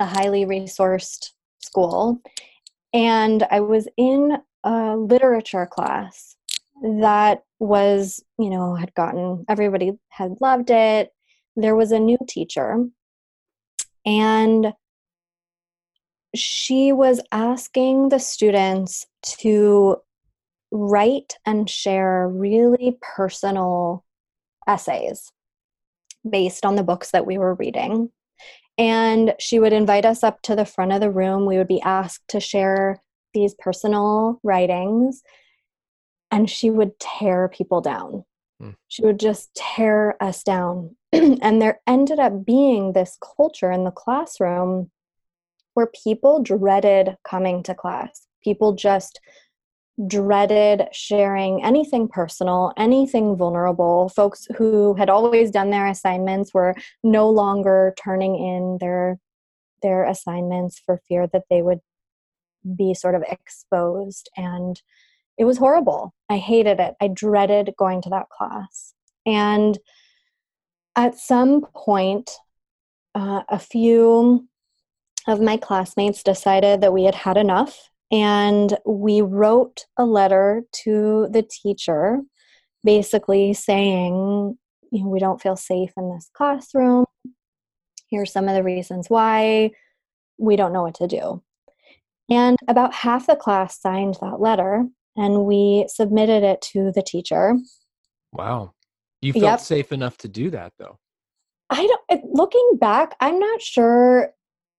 a 0.00 0.06
highly 0.06 0.46
resourced 0.46 1.32
school. 1.58 2.20
And 2.94 3.46
I 3.50 3.60
was 3.60 3.86
in 3.96 4.38
a 4.64 4.96
literature 4.96 5.66
class 5.66 6.36
that 6.82 7.42
was, 7.58 8.22
you 8.38 8.50
know, 8.50 8.74
had 8.74 8.94
gotten, 8.94 9.44
everybody 9.48 9.92
had 10.08 10.36
loved 10.40 10.70
it. 10.70 11.10
There 11.54 11.76
was 11.76 11.92
a 11.92 11.98
new 11.98 12.18
teacher. 12.26 12.86
And 14.04 14.72
she 16.34 16.92
was 16.92 17.20
asking 17.32 18.10
the 18.10 18.18
students 18.18 19.06
to 19.22 19.96
write 20.70 21.34
and 21.44 21.68
share 21.68 22.28
really 22.28 22.98
personal 23.00 24.04
essays 24.66 25.30
based 26.28 26.66
on 26.66 26.76
the 26.76 26.82
books 26.82 27.10
that 27.12 27.26
we 27.26 27.38
were 27.38 27.54
reading. 27.54 28.10
And 28.78 29.34
she 29.38 29.58
would 29.58 29.72
invite 29.72 30.04
us 30.04 30.22
up 30.22 30.42
to 30.42 30.56
the 30.56 30.66
front 30.66 30.92
of 30.92 31.00
the 31.00 31.10
room. 31.10 31.46
We 31.46 31.56
would 31.56 31.68
be 31.68 31.80
asked 31.80 32.28
to 32.28 32.40
share 32.40 33.02
these 33.32 33.54
personal 33.54 34.40
writings, 34.42 35.22
and 36.30 36.50
she 36.50 36.70
would 36.70 36.98
tear 36.98 37.48
people 37.48 37.80
down. 37.80 38.24
Hmm. 38.60 38.70
She 38.88 39.04
would 39.04 39.20
just 39.20 39.54
tear 39.54 40.22
us 40.22 40.42
down. 40.42 40.96
and 41.12 41.62
there 41.62 41.80
ended 41.86 42.18
up 42.18 42.44
being 42.44 42.92
this 42.92 43.16
culture 43.36 43.70
in 43.70 43.84
the 43.84 43.90
classroom 43.90 44.90
where 45.74 45.90
people 46.04 46.42
dreaded 46.42 47.16
coming 47.24 47.62
to 47.62 47.74
class. 47.74 48.26
People 48.42 48.72
just 48.72 49.20
dreaded 50.06 50.88
sharing 50.92 51.64
anything 51.64 52.08
personal, 52.08 52.72
anything 52.76 53.36
vulnerable. 53.36 54.08
Folks 54.10 54.46
who 54.56 54.94
had 54.94 55.08
always 55.08 55.50
done 55.50 55.70
their 55.70 55.86
assignments 55.86 56.52
were 56.52 56.74
no 57.02 57.30
longer 57.30 57.94
turning 58.02 58.36
in 58.36 58.78
their 58.80 59.18
their 59.82 60.04
assignments 60.04 60.78
for 60.78 61.00
fear 61.08 61.26
that 61.32 61.44
they 61.50 61.62
would 61.62 61.80
be 62.76 62.94
sort 62.94 63.14
of 63.14 63.22
exposed 63.28 64.28
and 64.36 64.82
it 65.38 65.44
was 65.44 65.58
horrible. 65.58 66.14
I 66.30 66.38
hated 66.38 66.80
it. 66.80 66.94
I 67.00 67.08
dreaded 67.08 67.74
going 67.78 68.00
to 68.02 68.10
that 68.10 68.30
class. 68.30 68.94
And 69.26 69.78
at 70.96 71.18
some 71.18 71.60
point 71.74 72.30
uh, 73.14 73.42
a 73.48 73.58
few 73.58 74.48
of 75.26 75.40
my 75.40 75.56
classmates 75.56 76.22
decided 76.22 76.80
that 76.80 76.92
we 76.92 77.04
had 77.04 77.14
had 77.14 77.36
enough 77.36 77.90
and 78.10 78.76
we 78.84 79.20
wrote 79.20 79.84
a 79.96 80.04
letter 80.04 80.62
to 80.84 81.28
the 81.30 81.42
teacher 81.42 82.20
basically 82.84 83.52
saying, 83.52 84.56
you 84.92 85.04
know, 85.04 85.10
we 85.10 85.18
don't 85.18 85.40
feel 85.40 85.56
safe 85.56 85.92
in 85.96 86.14
this 86.14 86.30
classroom. 86.32 87.04
Here's 88.08 88.32
some 88.32 88.48
of 88.48 88.54
the 88.54 88.62
reasons 88.62 89.10
why. 89.10 89.72
We 90.38 90.54
don't 90.54 90.72
know 90.72 90.82
what 90.82 90.94
to 90.96 91.06
do. 91.06 91.42
And 92.30 92.56
about 92.68 92.94
half 92.94 93.26
the 93.26 93.36
class 93.36 93.80
signed 93.80 94.18
that 94.20 94.40
letter 94.40 94.84
and 95.16 95.44
we 95.44 95.86
submitted 95.88 96.42
it 96.44 96.60
to 96.72 96.92
the 96.92 97.02
teacher. 97.02 97.56
Wow. 98.32 98.74
You 99.22 99.32
felt 99.32 99.44
yep. 99.44 99.60
safe 99.60 99.92
enough 99.92 100.18
to 100.18 100.28
do 100.28 100.50
that 100.50 100.72
though. 100.78 100.98
I 101.70 101.86
don't 101.86 102.24
looking 102.32 102.72
back, 102.78 103.16
I'm 103.20 103.38
not 103.38 103.60
sure 103.60 104.32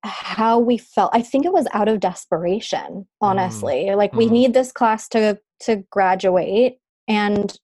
how 0.08 0.60
we 0.60 0.78
felt 0.78 1.12
i 1.14 1.22
think 1.22 1.46
it 1.46 1.54
was 1.54 1.68
out 1.74 1.88
of 1.88 2.00
desperation 2.00 2.88
mm. 2.88 3.06
honestly 3.22 3.86
mm. 3.88 3.98
like 3.98 4.14
we 4.14 4.28
mm. 4.28 4.32
need 4.32 4.54
this 4.54 4.72
class 4.72 5.08
to 5.08 5.38
to 5.60 5.84
graduate 5.92 6.78
and 7.08 7.58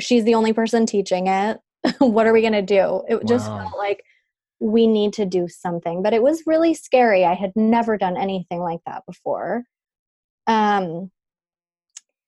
she's 0.00 0.24
the 0.24 0.34
only 0.34 0.52
person 0.52 0.86
teaching 0.86 1.26
it 1.26 1.58
what 1.98 2.26
are 2.26 2.32
we 2.32 2.40
going 2.40 2.52
to 2.52 2.62
do 2.62 3.02
it 3.08 3.16
wow. 3.16 3.22
just 3.26 3.46
felt 3.46 3.76
like 3.76 4.02
we 4.60 4.86
need 4.86 5.12
to 5.12 5.24
do 5.24 5.46
something 5.48 6.02
but 6.02 6.12
it 6.12 6.22
was 6.22 6.42
really 6.46 6.74
scary 6.74 7.24
i 7.24 7.34
had 7.34 7.52
never 7.54 7.96
done 7.96 8.16
anything 8.16 8.60
like 8.60 8.80
that 8.86 9.02
before 9.06 9.64
um 10.46 11.10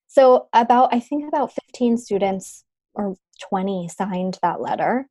so 0.07 0.49
about 0.53 0.93
i 0.95 1.01
think 1.01 1.27
about 1.27 1.53
15 1.53 1.99
students 1.99 2.65
or 2.95 3.17
20 3.49 3.89
signed 3.89 4.39
that 4.43 4.61
letter 4.61 5.09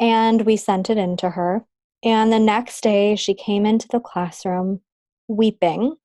and 0.00 0.42
we 0.42 0.56
sent 0.56 0.90
it 0.90 0.98
in 0.98 1.16
to 1.16 1.30
her 1.30 1.64
and 2.04 2.32
the 2.32 2.38
next 2.38 2.82
day, 2.82 3.16
she 3.16 3.34
came 3.34 3.64
into 3.64 3.88
the 3.88 4.00
classroom 4.00 4.80
weeping. 5.26 5.96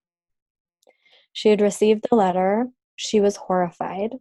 She 1.34 1.50
had 1.50 1.62
received 1.62 2.06
the 2.10 2.16
letter. 2.16 2.68
She 2.96 3.20
was 3.20 3.36
horrified. 3.36 4.16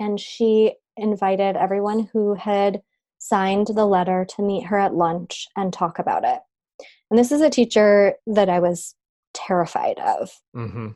And 0.00 0.18
she 0.18 0.74
invited 0.96 1.56
everyone 1.56 2.08
who 2.12 2.34
had 2.34 2.82
signed 3.18 3.66
the 3.66 3.84
letter 3.84 4.24
to 4.36 4.42
meet 4.42 4.66
her 4.66 4.78
at 4.78 4.94
lunch 4.94 5.48
and 5.56 5.72
talk 5.72 5.98
about 5.98 6.24
it. 6.24 6.38
And 7.10 7.18
this 7.18 7.32
is 7.32 7.40
a 7.40 7.50
teacher 7.50 8.14
that 8.26 8.48
I 8.48 8.60
was 8.60 8.94
terrified 9.34 9.98
of. 9.98 10.30
Mm-hmm. 10.54 10.88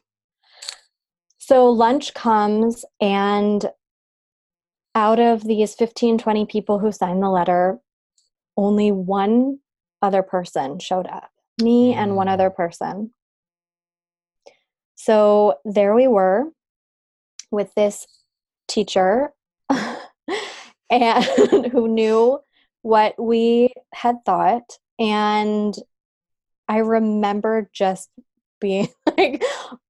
So 1.39 1.71
lunch 1.71 2.15
comes, 2.15 2.85
and 3.01 3.69
out 4.95 5.19
of 5.19 5.43
these 5.43 5.75
15, 5.75 6.19
20 6.19 6.47
people 6.47 6.79
who 6.79 6.93
signed 6.93 7.23
the 7.23 7.31
letter, 7.31 7.81
only 8.57 8.93
one 8.93 9.59
other 10.01 10.23
person 10.23 10.79
showed 10.79 11.07
up 11.07 11.31
me 11.61 11.95
and 11.95 12.17
one 12.17 12.29
other 12.29 12.51
mm. 12.51 12.57
person. 12.57 13.13
So 14.95 15.57
there 15.65 15.95
we 15.95 16.07
were 16.07 16.45
with 17.51 17.75
this 17.75 18.07
teacher 18.69 19.33
and 20.91 21.25
who 21.73 21.89
knew 21.89 22.39
what 22.83 23.21
we 23.21 23.73
had 23.93 24.25
thought 24.25 24.79
and 24.99 25.75
I 26.69 26.79
remember 26.79 27.69
just 27.73 28.09
being 28.61 28.89
like, 29.19 29.43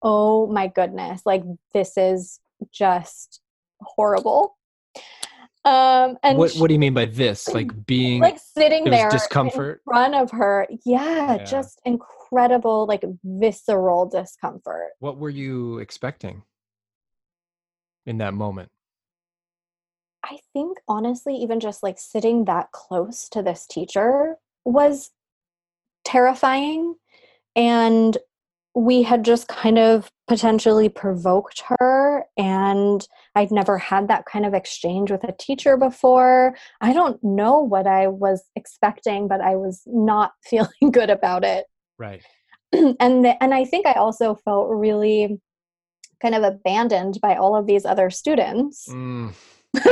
oh 0.02 0.47
my 0.47 0.69
goodness, 0.69 1.23
like 1.25 1.45
this 1.75 1.97
is 1.97 2.40
just 2.73 3.40
horrible. 3.81 4.57
Um, 5.64 6.19
and 6.25 6.38
what, 6.38 6.54
what 6.54 6.69
do 6.69 6.75
you 6.75 6.81
mean 6.81 6.95
by 6.95 7.04
this? 7.04 7.49
Like 7.49 7.87
being 7.87 8.21
like 8.21 8.38
sitting 8.38 8.85
there 8.85 9.09
discomfort 9.09 9.81
in 9.87 9.92
front 9.92 10.14
of 10.14 10.31
her. 10.33 10.66
Yeah, 10.85 11.37
yeah, 11.37 11.45
just 11.45 11.81
incredible, 11.85 12.87
like 12.87 13.04
visceral 13.23 14.07
discomfort. 14.07 14.90
What 14.99 15.19
were 15.19 15.31
you 15.31 15.78
expecting 15.78 16.42
in 18.07 18.19
that 18.19 18.35
moment? 18.35 18.71
I 20.25 20.38
think 20.52 20.78
honestly, 20.88 21.37
even 21.37 21.61
just 21.61 21.83
like 21.83 21.99
sitting 21.99 22.45
that 22.47 22.73
close 22.73 23.28
to 23.31 23.42
this 23.42 23.66
teacher 23.66 24.37
was 24.64 25.11
terrifying. 26.04 26.97
And 27.54 28.16
we 28.75 29.02
had 29.02 29.25
just 29.25 29.49
kind 29.49 29.79
of 29.79 30.11
potentially 30.29 30.88
provoked 30.88 31.62
her 31.67 32.25
and 32.38 33.07
i'd 33.35 33.50
never 33.50 33.76
had 33.76 34.09
that 34.09 34.25
kind 34.25 34.47
of 34.47 34.55
exchange 34.55 35.11
with 35.11 35.25
a 35.25 35.33
teacher 35.38 35.76
before. 35.76 36.57
I 36.81 36.93
don't 36.93 37.23
know 37.23 37.59
what 37.61 37.87
i 37.87 38.07
was 38.07 38.43
expecting 38.57 39.29
but 39.29 39.41
i 39.41 39.57
was 39.57 39.83
not 39.87 40.33
feeling 40.45 40.91
good 40.91 41.11
about 41.11 41.45
it. 41.45 41.67
Right. 41.99 42.23
And 43.00 43.25
the, 43.25 43.43
and 43.43 43.52
i 43.52 43.64
think 43.64 43.87
i 43.87 43.93
also 43.93 44.35
felt 44.35 44.71
really 44.71 45.38
kind 46.23 46.35
of 46.35 46.43
abandoned 46.45 47.19
by 47.21 47.35
all 47.35 47.57
of 47.57 47.67
these 47.67 47.85
other 47.85 48.09
students. 48.09 48.87
Mm. 48.88 49.35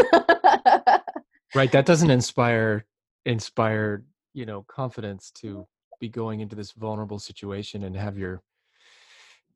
right 1.54 1.72
that 1.72 1.86
doesn't 1.86 2.10
inspire 2.10 2.84
inspire 3.24 4.04
you 4.34 4.46
know 4.46 4.62
confidence 4.68 5.30
to 5.32 5.66
be 6.00 6.08
going 6.08 6.40
into 6.40 6.54
this 6.54 6.72
vulnerable 6.72 7.18
situation 7.18 7.84
and 7.84 7.96
have 7.96 8.16
your 8.16 8.40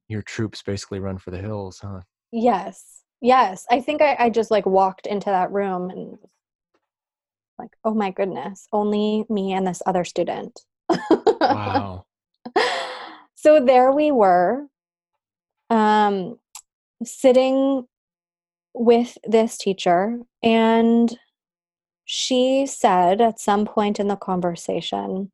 your 0.09 0.23
troops 0.23 0.63
basically 0.63 1.01
run 1.01 1.19
for 1.19 1.31
the 1.31 1.39
hills, 1.39 1.81
huh? 1.83 2.01
Yes. 2.33 3.03
Yes. 3.21 3.65
I 3.71 3.81
think 3.81 4.03
I, 4.03 4.17
I 4.19 4.31
just 4.31 4.51
like 4.51 4.67
walked 4.67 5.07
into 5.07 5.27
that 5.27 5.51
room 5.53 5.91
and 5.91 6.19
like, 7.59 7.71
oh 7.85 7.95
my 7.95 8.11
goodness, 8.11 8.69
only 8.73 9.25
me 9.29 9.53
and 9.53 9.67
this 9.67 9.83
other 9.87 10.05
student. 10.05 10.61
wow. 11.41 12.05
So 13.37 13.61
there 13.63 13.93
we 13.93 14.11
were, 14.11 14.69
um, 15.69 16.39
sitting 17.05 17.87
with 18.73 19.19
this 19.25 19.59
teacher, 19.59 20.21
and 20.43 21.19
she 22.07 22.67
said 22.67 23.21
at 23.21 23.39
some 23.39 23.67
point 23.67 24.01
in 24.01 24.09
the 24.09 24.17
conversation, 24.17 25.31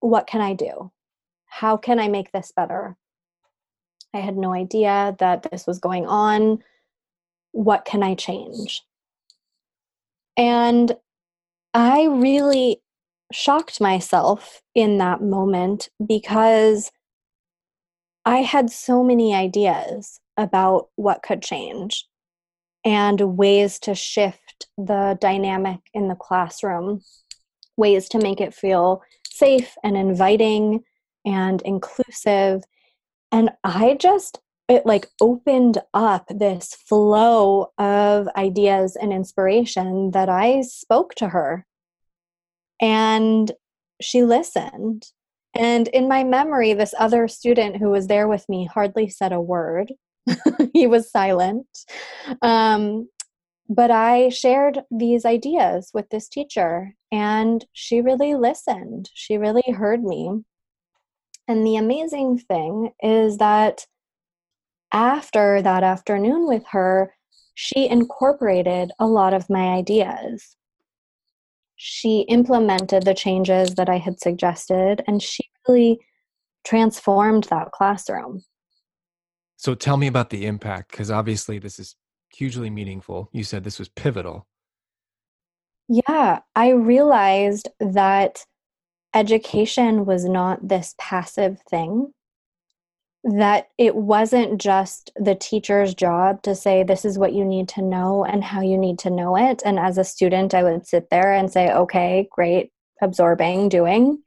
What 0.00 0.26
can 0.28 0.40
I 0.40 0.54
do? 0.54 0.92
How 1.60 1.78
can 1.78 1.98
I 1.98 2.08
make 2.08 2.32
this 2.32 2.52
better? 2.54 2.98
I 4.12 4.18
had 4.18 4.36
no 4.36 4.52
idea 4.52 5.16
that 5.20 5.46
this 5.50 5.66
was 5.66 5.78
going 5.78 6.04
on. 6.04 6.62
What 7.52 7.86
can 7.86 8.02
I 8.02 8.14
change? 8.14 8.82
And 10.36 10.94
I 11.72 12.04
really 12.04 12.82
shocked 13.32 13.80
myself 13.80 14.60
in 14.74 14.98
that 14.98 15.22
moment 15.22 15.88
because 16.06 16.92
I 18.26 18.38
had 18.38 18.70
so 18.70 19.02
many 19.02 19.34
ideas 19.34 20.20
about 20.36 20.90
what 20.96 21.22
could 21.22 21.42
change 21.42 22.06
and 22.84 23.38
ways 23.38 23.78
to 23.78 23.94
shift 23.94 24.66
the 24.76 25.16
dynamic 25.22 25.80
in 25.94 26.08
the 26.08 26.16
classroom, 26.16 27.00
ways 27.78 28.10
to 28.10 28.18
make 28.18 28.42
it 28.42 28.52
feel 28.52 29.02
safe 29.24 29.74
and 29.82 29.96
inviting 29.96 30.84
and 31.26 31.60
inclusive. 31.62 32.62
And 33.32 33.50
I 33.64 33.98
just, 34.00 34.40
it 34.68 34.86
like 34.86 35.08
opened 35.20 35.78
up 35.92 36.26
this 36.30 36.74
flow 36.74 37.72
of 37.76 38.28
ideas 38.36 38.96
and 38.96 39.12
inspiration 39.12 40.12
that 40.12 40.28
I 40.28 40.62
spoke 40.62 41.14
to 41.16 41.28
her. 41.28 41.66
And 42.80 43.52
she 44.00 44.22
listened. 44.22 45.06
And 45.54 45.88
in 45.88 46.08
my 46.08 46.22
memory, 46.22 46.74
this 46.74 46.94
other 46.98 47.28
student 47.28 47.76
who 47.76 47.90
was 47.90 48.06
there 48.06 48.28
with 48.28 48.48
me 48.48 48.66
hardly 48.66 49.08
said 49.08 49.32
a 49.32 49.40
word. 49.40 49.92
he 50.72 50.86
was 50.86 51.10
silent. 51.10 51.66
Um, 52.42 53.08
but 53.68 53.90
I 53.90 54.28
shared 54.28 54.82
these 54.90 55.24
ideas 55.24 55.90
with 55.92 56.08
this 56.10 56.28
teacher, 56.28 56.94
and 57.10 57.64
she 57.72 58.00
really 58.00 58.34
listened. 58.34 59.10
She 59.14 59.38
really 59.38 59.72
heard 59.72 60.04
me. 60.04 60.44
And 61.48 61.66
the 61.66 61.76
amazing 61.76 62.38
thing 62.38 62.92
is 63.02 63.38
that 63.38 63.86
after 64.92 65.62
that 65.62 65.82
afternoon 65.82 66.46
with 66.46 66.64
her, 66.70 67.14
she 67.54 67.88
incorporated 67.88 68.92
a 68.98 69.06
lot 69.06 69.32
of 69.32 69.48
my 69.48 69.74
ideas. 69.74 70.56
She 71.76 72.20
implemented 72.22 73.04
the 73.04 73.14
changes 73.14 73.74
that 73.74 73.88
I 73.88 73.98
had 73.98 74.20
suggested, 74.20 75.02
and 75.06 75.22
she 75.22 75.44
really 75.68 76.00
transformed 76.64 77.44
that 77.44 77.70
classroom. 77.72 78.42
So 79.56 79.74
tell 79.74 79.96
me 79.96 80.06
about 80.06 80.30
the 80.30 80.46
impact, 80.46 80.90
because 80.90 81.10
obviously 81.10 81.58
this 81.58 81.78
is 81.78 81.96
hugely 82.34 82.70
meaningful. 82.70 83.30
You 83.32 83.44
said 83.44 83.64
this 83.64 83.78
was 83.78 83.88
pivotal. 83.88 84.46
Yeah, 85.88 86.40
I 86.54 86.70
realized 86.70 87.68
that 87.78 88.44
education 89.16 90.04
was 90.04 90.26
not 90.26 90.68
this 90.68 90.94
passive 90.98 91.60
thing. 91.68 92.12
That 93.24 93.68
it 93.76 93.96
wasn't 93.96 94.60
just 94.60 95.10
the 95.16 95.34
teacher's 95.34 95.94
job 95.94 96.42
to 96.42 96.54
say 96.54 96.84
this 96.84 97.04
is 97.04 97.18
what 97.18 97.32
you 97.32 97.44
need 97.44 97.68
to 97.70 97.82
know 97.82 98.24
and 98.24 98.44
how 98.44 98.60
you 98.60 98.78
need 98.78 99.00
to 99.00 99.10
know 99.10 99.36
it. 99.36 99.62
And 99.64 99.80
as 99.80 99.98
a 99.98 100.04
student 100.04 100.54
i 100.54 100.62
would 100.62 100.86
sit 100.86 101.08
there 101.10 101.32
and 101.32 101.50
say 101.50 101.72
okay 101.72 102.28
great 102.30 102.70
absorbing 103.02 103.68
doing. 103.68 104.22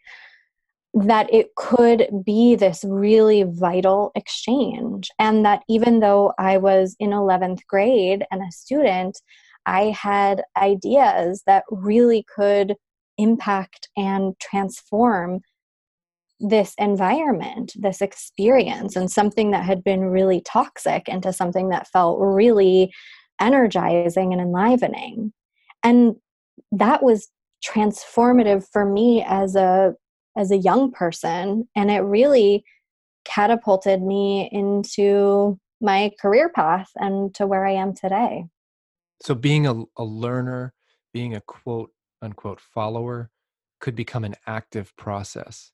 That 0.93 1.31
it 1.31 1.55
could 1.55 2.07
be 2.25 2.55
this 2.55 2.83
really 2.83 3.43
vital 3.43 4.11
exchange. 4.15 5.11
And 5.19 5.45
that 5.45 5.61
even 5.69 5.99
though 5.99 6.33
i 6.37 6.57
was 6.57 6.95
in 6.99 7.11
11th 7.11 7.65
grade 7.67 8.25
and 8.31 8.41
a 8.41 8.51
student 8.51 9.21
i 9.65 9.95
had 9.97 10.43
ideas 10.57 11.43
that 11.45 11.63
really 11.69 12.25
could 12.35 12.75
impact 13.19 13.89
and 13.97 14.33
transform 14.39 15.41
this 16.39 16.73
environment, 16.77 17.73
this 17.75 18.01
experience, 18.01 18.95
and 18.95 19.11
something 19.11 19.51
that 19.51 19.65
had 19.65 19.83
been 19.83 20.05
really 20.05 20.41
toxic 20.41 21.09
into 21.09 21.33
something 21.33 21.69
that 21.69 21.87
felt 21.89 22.17
really 22.19 22.93
energizing 23.41 24.31
and 24.31 24.41
enlivening. 24.41 25.33
And 25.83 26.15
that 26.71 27.03
was 27.03 27.29
transformative 27.65 28.65
for 28.71 28.85
me 28.85 29.23
as 29.27 29.55
a 29.55 29.93
as 30.37 30.51
a 30.51 30.57
young 30.57 30.91
person 30.91 31.67
and 31.75 31.91
it 31.91 31.99
really 31.99 32.63
catapulted 33.25 34.01
me 34.01 34.49
into 34.51 35.59
my 35.81 36.11
career 36.21 36.49
path 36.49 36.89
and 36.95 37.33
to 37.35 37.45
where 37.45 37.65
I 37.65 37.73
am 37.73 37.93
today. 37.93 38.45
So 39.21 39.35
being 39.35 39.67
a, 39.67 39.83
a 39.97 40.03
learner, 40.03 40.73
being 41.13 41.35
a 41.35 41.41
quote 41.41 41.91
unquote 42.21 42.59
follower 42.59 43.29
could 43.79 43.95
become 43.95 44.23
an 44.23 44.35
active 44.45 44.95
process. 44.97 45.71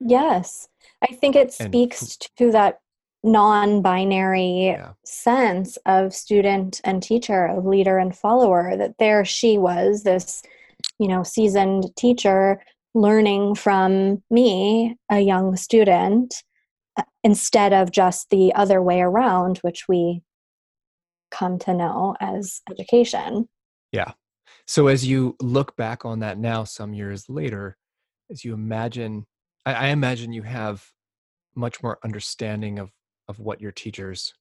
Yes. 0.00 0.68
I 1.02 1.14
think 1.14 1.36
it 1.36 1.52
speaks 1.52 2.02
and, 2.02 2.28
to 2.38 2.52
that 2.52 2.80
non 3.22 3.80
binary 3.80 4.66
yeah. 4.66 4.92
sense 5.04 5.78
of 5.86 6.14
student 6.14 6.80
and 6.84 7.02
teacher, 7.02 7.46
of 7.46 7.64
leader 7.64 7.98
and 7.98 8.14
follower, 8.14 8.76
that 8.76 8.98
there 8.98 9.24
she 9.24 9.56
was, 9.56 10.02
this, 10.02 10.42
you 10.98 11.08
know, 11.08 11.22
seasoned 11.22 11.84
teacher 11.96 12.60
learning 12.94 13.54
from 13.54 14.22
me, 14.30 14.96
a 15.10 15.20
young 15.20 15.56
student, 15.56 16.42
uh, 16.96 17.02
instead 17.24 17.72
of 17.72 17.90
just 17.90 18.30
the 18.30 18.54
other 18.54 18.80
way 18.82 19.00
around, 19.00 19.58
which 19.58 19.88
we 19.88 20.22
come 21.30 21.58
to 21.58 21.74
know 21.74 22.14
as 22.20 22.60
education. 22.70 23.48
Yeah. 23.90 24.12
So 24.66 24.86
as 24.86 25.06
you 25.06 25.36
look 25.40 25.76
back 25.76 26.04
on 26.04 26.20
that 26.20 26.38
now, 26.38 26.64
some 26.64 26.94
years 26.94 27.28
later, 27.28 27.76
as 28.30 28.44
you 28.44 28.54
imagine, 28.54 29.26
I, 29.66 29.74
I 29.74 29.86
imagine 29.88 30.32
you 30.32 30.42
have 30.42 30.84
much 31.54 31.82
more 31.82 31.98
understanding 32.04 32.78
of 32.78 32.90
of 33.28 33.38
what 33.38 33.60
your 33.60 33.72
teacher's 33.72 34.34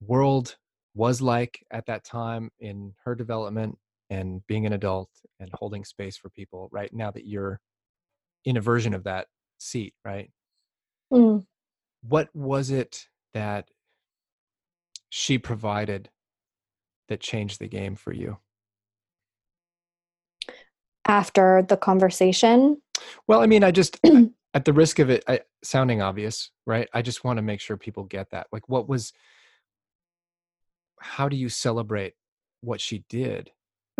world 0.00 0.56
was 0.94 1.22
like 1.22 1.64
at 1.70 1.86
that 1.86 2.04
time 2.04 2.50
in 2.60 2.92
her 3.04 3.14
development 3.14 3.78
and 4.10 4.46
being 4.46 4.66
an 4.66 4.72
adult 4.74 5.08
and 5.40 5.48
holding 5.54 5.84
space 5.84 6.16
for 6.16 6.28
people 6.30 6.68
right 6.70 6.92
now 6.92 7.10
that 7.10 7.26
you're 7.26 7.60
in 8.44 8.56
a 8.56 8.60
version 8.60 8.92
of 8.94 9.04
that 9.04 9.26
seat 9.58 9.94
right 10.04 10.30
Mm. 11.12 11.46
what 12.02 12.28
was 12.34 12.70
it 12.70 13.06
that 13.34 13.68
she 15.08 15.38
provided 15.38 16.10
that 17.08 17.20
changed 17.20 17.60
the 17.60 17.68
game 17.68 17.94
for 17.94 18.12
you 18.12 18.38
After 21.06 21.64
the 21.68 21.76
conversation, 21.76 22.80
well 23.26 23.40
i 23.40 23.46
mean 23.46 23.62
i 23.64 23.70
just 23.70 24.00
at 24.54 24.64
the 24.64 24.72
risk 24.72 24.98
of 24.98 25.10
it 25.10 25.24
I, 25.26 25.40
sounding 25.62 26.00
obvious 26.00 26.50
right? 26.66 26.88
I 26.92 27.02
just 27.02 27.24
want 27.24 27.36
to 27.38 27.42
make 27.42 27.60
sure 27.60 27.76
people 27.76 28.04
get 28.04 28.30
that. 28.30 28.46
Like 28.52 28.68
what 28.68 28.88
was 28.88 29.12
how 31.00 31.28
do 31.28 31.36
you 31.36 31.48
celebrate 31.48 32.14
what 32.62 32.80
she 32.80 33.04
did 33.10 33.50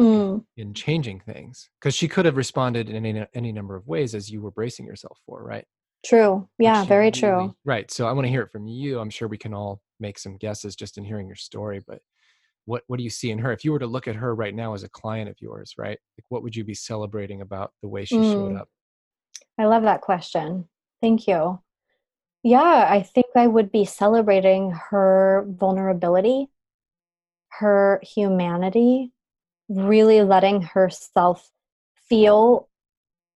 mm, 0.01 0.43
in 0.57 0.75
changing 0.75 1.21
things? 1.21 1.69
Because 1.81 1.95
she 1.95 2.09
could 2.09 2.25
have 2.25 2.37
responded 2.37 2.89
in 2.89 3.05
any, 3.05 3.27
any 3.35 3.53
number 3.53 3.77
of 3.77 3.87
ways 3.87 4.15
as 4.15 4.31
you 4.31 4.41
were 4.41 4.51
bracing 4.51 4.87
yourself 4.87 5.19
for 5.27 5.43
right? 5.43 5.67
True. 6.07 6.49
Yeah, 6.59 6.85
very 6.85 7.07
really- 7.07 7.11
true. 7.13 7.55
right 7.65 7.91
so 7.91 8.07
i 8.07 8.13
want 8.13 8.25
to 8.27 8.31
hear 8.31 8.43
it 8.43 8.51
from 8.51 8.67
you. 8.67 8.99
I'm 8.99 9.11
sure 9.11 9.29
we 9.29 9.39
can 9.39 9.55
all 9.55 9.81
make 10.01 10.19
some 10.19 10.37
guesses 10.37 10.77
just 10.77 10.99
in 10.99 11.05
hearing 11.05 11.27
your 11.27 11.37
story 11.37 11.81
but 11.87 12.01
what 12.67 12.83
what 12.87 12.97
do 12.97 13.05
you 13.05 13.11
see 13.11 13.31
in 13.31 13.39
her 13.39 13.53
if 13.53 13.65
you 13.65 13.73
were 13.73 13.79
to 13.79 13.87
look 13.87 14.09
at 14.09 14.17
her 14.17 14.35
right 14.35 14.55
now 14.55 14.75
as 14.75 14.83
a 14.83 14.89
client 14.89 15.29
of 15.29 15.37
yours 15.41 15.75
right 15.79 15.99
like 16.19 16.25
what 16.29 16.43
would 16.43 16.57
you 16.57 16.65
be 16.65 16.75
celebrating 16.75 17.41
about 17.41 17.73
the 17.83 17.89
way 17.89 18.05
she 18.05 18.23
showed 18.23 18.53
Mm. 18.53 18.61
up 18.61 18.69
I 19.59 19.67
love 19.67 19.85
that 19.85 20.01
question. 20.01 20.69
Thank 21.01 21.29
you. 21.29 21.61
Yeah, 22.43 22.87
I 22.91 23.03
think 23.03 23.27
I 23.37 23.47
would 23.47 23.71
be 23.71 23.85
celebrating 23.85 24.73
her 24.73 25.47
vulnerability, 25.49 26.49
her 27.49 28.01
humanity, 28.03 29.13
really 29.69 30.23
letting 30.23 30.63
herself 30.63 31.51
feel 32.09 32.69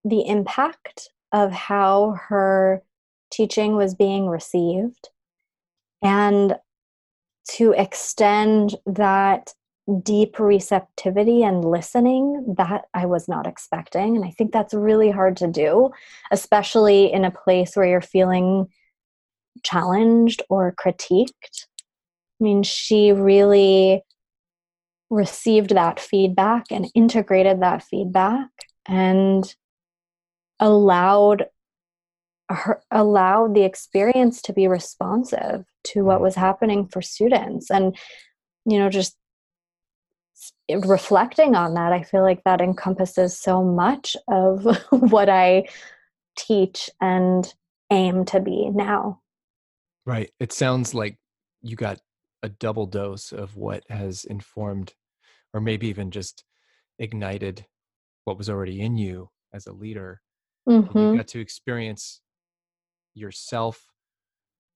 the 0.05 0.27
impact 0.27 1.09
of 1.33 1.53
how 1.53 2.17
her 2.29 2.83
teaching 3.31 3.77
was 3.77 3.95
being 3.95 4.27
received 4.27 5.09
and 6.03 6.57
to 7.49 7.73
extend 7.73 8.75
that 8.87 9.53
deep 10.03 10.39
receptivity 10.39 11.43
and 11.43 11.65
listening 11.65 12.55
that 12.59 12.85
I 12.93 13.07
was 13.07 13.27
not 13.27 13.47
expecting. 13.47 14.17
And 14.17 14.25
I 14.25 14.31
think 14.31 14.53
that's 14.53 14.75
really 14.75 15.11
hard 15.11 15.37
to 15.39 15.47
do, 15.47 15.91
especially 16.31 17.11
in 17.11 17.25
a 17.25 17.31
place 17.31 17.75
where 17.75 17.87
you're 17.87 18.01
feeling 18.03 18.67
challenged 19.63 20.43
or 20.51 20.75
critiqued. 20.75 21.67
I 22.41 22.45
mean, 22.45 22.63
she 22.63 23.13
really 23.13 24.03
received 25.11 25.71
that 25.71 25.99
feedback 25.99 26.67
and 26.71 26.91
integrated 26.95 27.63
that 27.63 27.83
feedback 27.83 28.51
and 28.87 29.55
allowed 30.61 31.47
her 32.51 32.83
allowed 32.91 33.55
the 33.55 33.63
experience 33.63 34.41
to 34.43 34.53
be 34.53 34.67
responsive 34.67 35.65
to 35.89 36.03
what 36.03 36.21
was 36.21 36.35
happening 36.35 36.87
for 36.87 37.03
students 37.03 37.71
and 37.71 37.97
you 38.65 38.79
know 38.79 38.89
just 38.89 39.17
reflecting 40.85 41.55
on 41.55 41.75
that 41.75 41.93
i 41.93 42.03
feel 42.03 42.23
like 42.23 42.43
that 42.45 42.61
encompasses 42.61 43.39
so 43.39 43.63
much 43.63 44.17
of 44.29 44.65
what 44.91 45.29
i 45.29 45.65
teach 46.37 46.89
and 47.01 47.55
aim 47.91 48.25
to 48.25 48.39
be 48.41 48.71
now 48.71 49.21
Right. 50.09 50.31
It 50.41 50.53
sounds 50.53 50.95
like 50.95 51.19
you 51.61 51.77
got 51.77 52.01
a 52.43 52.49
double 52.49 52.87
dose 52.87 53.31
of 53.31 53.57
what 53.57 53.85
has 53.91 54.25
informed 54.25 54.95
or 55.53 55.61
maybe 55.61 55.87
even 55.89 56.11
just 56.11 56.45
ignited 56.99 57.67
what 58.25 58.39
was 58.39 58.49
already 58.49 58.81
in 58.81 58.97
you 58.97 59.29
as 59.53 59.67
a 59.67 59.73
leader. 59.75 60.23
And 60.65 60.85
You 60.87 60.91
mm-hmm. 60.91 61.17
got 61.19 61.29
to 61.29 61.41
experience 61.41 62.23
yourself 63.13 63.85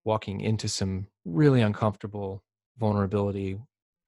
walking 0.04 0.40
into 0.40 0.68
some 0.68 1.06
really 1.24 1.60
uncomfortable 1.60 2.42
vulnerability 2.78 3.58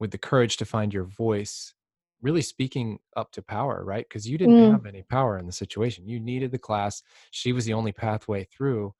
with 0.00 0.10
the 0.10 0.18
courage 0.18 0.56
to 0.56 0.64
find 0.64 0.92
your 0.92 1.04
voice, 1.04 1.74
really 2.20 2.42
speaking 2.42 2.98
up 3.16 3.30
to 3.32 3.42
power, 3.42 3.84
right? 3.84 4.06
Because 4.08 4.28
you 4.28 4.36
didn't 4.38 4.56
Mm. 4.56 4.72
have 4.72 4.86
any 4.86 5.02
power 5.02 5.38
in 5.38 5.46
the 5.46 5.52
situation. 5.52 6.08
You 6.08 6.18
needed 6.20 6.50
the 6.50 6.58
class. 6.58 7.02
She 7.30 7.52
was 7.52 7.64
the 7.64 7.74
only 7.74 7.92
pathway 7.92 8.44
through. 8.44 8.94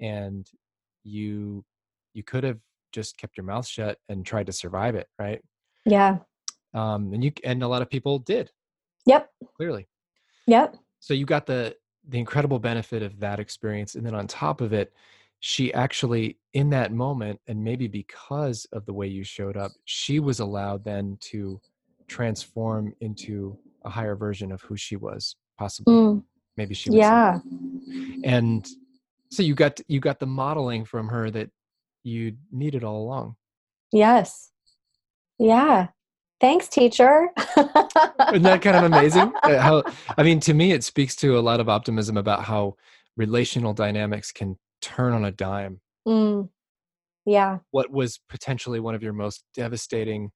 And 0.00 0.48
you 1.04 1.64
you 2.14 2.22
could 2.24 2.44
have 2.44 2.58
just 2.92 3.18
kept 3.18 3.36
your 3.36 3.44
mouth 3.44 3.66
shut 3.66 3.98
and 4.08 4.24
tried 4.24 4.46
to 4.46 4.52
survive 4.52 4.94
it, 4.94 5.08
right? 5.18 5.42
yeah 5.84 6.18
Um, 6.74 7.12
and 7.12 7.22
you 7.22 7.32
and 7.44 7.62
a 7.62 7.68
lot 7.68 7.82
of 7.82 7.90
people 7.90 8.18
did 8.18 8.50
yep 9.06 9.30
clearly. 9.56 9.86
yep 10.46 10.76
So 11.00 11.14
you 11.14 11.26
got 11.26 11.46
the 11.46 11.76
the 12.08 12.18
incredible 12.18 12.58
benefit 12.58 13.02
of 13.02 13.20
that 13.20 13.38
experience, 13.40 13.94
and 13.94 14.04
then 14.06 14.14
on 14.14 14.26
top 14.26 14.60
of 14.60 14.72
it, 14.72 14.92
she 15.40 15.72
actually 15.72 16.38
in 16.54 16.70
that 16.70 16.92
moment, 16.92 17.40
and 17.46 17.62
maybe 17.62 17.86
because 17.86 18.66
of 18.72 18.84
the 18.86 18.92
way 18.92 19.06
you 19.06 19.22
showed 19.22 19.56
up, 19.56 19.70
she 19.84 20.18
was 20.18 20.40
allowed 20.40 20.84
then 20.84 21.16
to 21.20 21.60
transform 22.08 22.92
into 23.00 23.56
a 23.84 23.90
higher 23.90 24.16
version 24.16 24.50
of 24.50 24.60
who 24.62 24.76
she 24.76 24.96
was, 24.96 25.36
possibly. 25.58 25.94
Mm, 25.94 26.22
Maybe 26.56 26.74
she 26.74 26.90
was. 26.90 26.98
Yeah. 26.98 27.38
And 28.24 28.66
so 29.30 29.42
you 29.42 29.54
got 29.54 29.80
you 29.86 30.00
got 30.00 30.18
the 30.18 30.26
modeling 30.26 30.84
from 30.84 31.08
her 31.08 31.30
that 31.30 31.50
you 32.02 32.36
needed 32.50 32.82
all 32.82 33.02
along. 33.02 33.36
Yes. 33.92 34.50
Yeah. 35.38 35.88
Thanks 36.40 36.68
teacher. 36.68 37.28
Isn't 37.56 38.42
that 38.42 38.60
kind 38.62 38.76
of 38.76 38.84
amazing? 38.84 39.32
Uh, 39.42 39.58
how 39.58 39.82
i 40.18 40.22
mean 40.22 40.40
to 40.40 40.52
me 40.52 40.72
it 40.72 40.82
speaks 40.82 41.14
to 41.14 41.38
a 41.38 41.40
lot 41.40 41.60
of 41.60 41.68
optimism 41.68 42.16
about 42.16 42.42
how 42.42 42.74
relational 43.16 43.72
dynamics 43.72 44.32
can 44.32 44.58
turn 44.80 45.12
on 45.12 45.24
a 45.24 45.32
dime 45.32 45.80
Mm, 46.06 46.48
yeah 47.26 47.58
what 47.70 47.90
was 47.90 48.18
potentially 48.28 48.80
one 48.80 48.94
of 48.94 49.02
your 49.02 49.12
most 49.12 49.44
devastating 49.54 50.30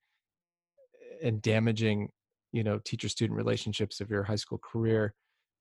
and 1.22 1.40
damaging 1.40 2.08
you 2.52 2.62
know 2.64 2.78
teacher 2.84 3.08
student 3.08 3.36
relationships 3.36 4.00
of 4.00 4.10
your 4.10 4.22
high 4.22 4.36
school 4.36 4.58
career 4.58 5.14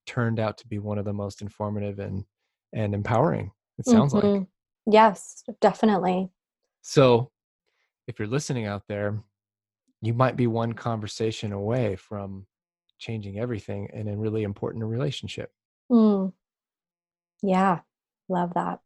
turned 0.05 0.39
out 0.39 0.57
to 0.57 0.67
be 0.67 0.79
one 0.79 0.97
of 0.97 1.05
the 1.05 1.13
most 1.13 1.41
informative 1.41 1.99
and 1.99 2.25
and 2.73 2.93
empowering 2.93 3.51
it 3.77 3.85
sounds 3.85 4.13
like 4.13 4.23
Mhm. 4.23 4.47
yes 4.87 5.43
definitely 5.61 6.29
So, 6.81 7.31
if 8.07 8.17
you're 8.17 8.27
listening 8.27 8.65
out 8.65 8.87
there, 8.87 9.21
you 10.01 10.13
might 10.15 10.35
be 10.35 10.47
one 10.47 10.73
conversation 10.73 11.51
away 11.53 11.95
from 11.95 12.47
changing 12.97 13.37
everything 13.39 13.87
in 13.93 14.07
a 14.07 14.17
really 14.17 14.41
important 14.43 14.83
relationship. 14.83 15.51
Mm. 15.91 16.33
yeah 17.43 17.81
love 18.31 18.53
that 18.55 18.79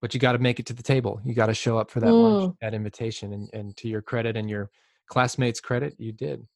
But 0.00 0.14
you 0.14 0.20
got 0.20 0.32
to 0.32 0.38
make 0.38 0.58
it 0.60 0.66
to 0.66 0.72
the 0.74 0.82
table. 0.82 1.20
You 1.24 1.34
got 1.34 1.46
to 1.46 1.54
show 1.54 1.78
up 1.78 1.90
for 1.90 2.00
that 2.00 2.12
lunch, 2.12 2.50
mm. 2.50 2.56
that 2.60 2.74
invitation. 2.74 3.32
And, 3.32 3.50
and 3.52 3.76
to 3.78 3.88
your 3.88 4.02
credit 4.02 4.36
and 4.36 4.48
your 4.48 4.70
classmates' 5.08 5.60
credit, 5.60 5.94
you 5.98 6.12
did. 6.12 6.46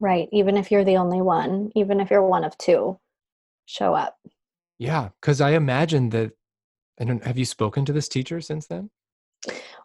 right 0.00 0.28
even 0.32 0.56
if 0.56 0.70
you're 0.70 0.84
the 0.84 0.96
only 0.96 1.22
one 1.22 1.70
even 1.76 2.00
if 2.00 2.10
you're 2.10 2.26
one 2.26 2.44
of 2.44 2.56
two 2.58 2.98
show 3.66 3.94
up 3.94 4.16
Yeah. 4.78 5.10
Because 5.20 5.40
I 5.40 5.50
imagine 5.50 6.10
that. 6.10 6.32
And 6.98 7.22
have 7.24 7.38
you 7.38 7.44
spoken 7.44 7.84
to 7.86 7.92
this 7.92 8.08
teacher 8.08 8.40
since 8.40 8.66
then? 8.66 8.90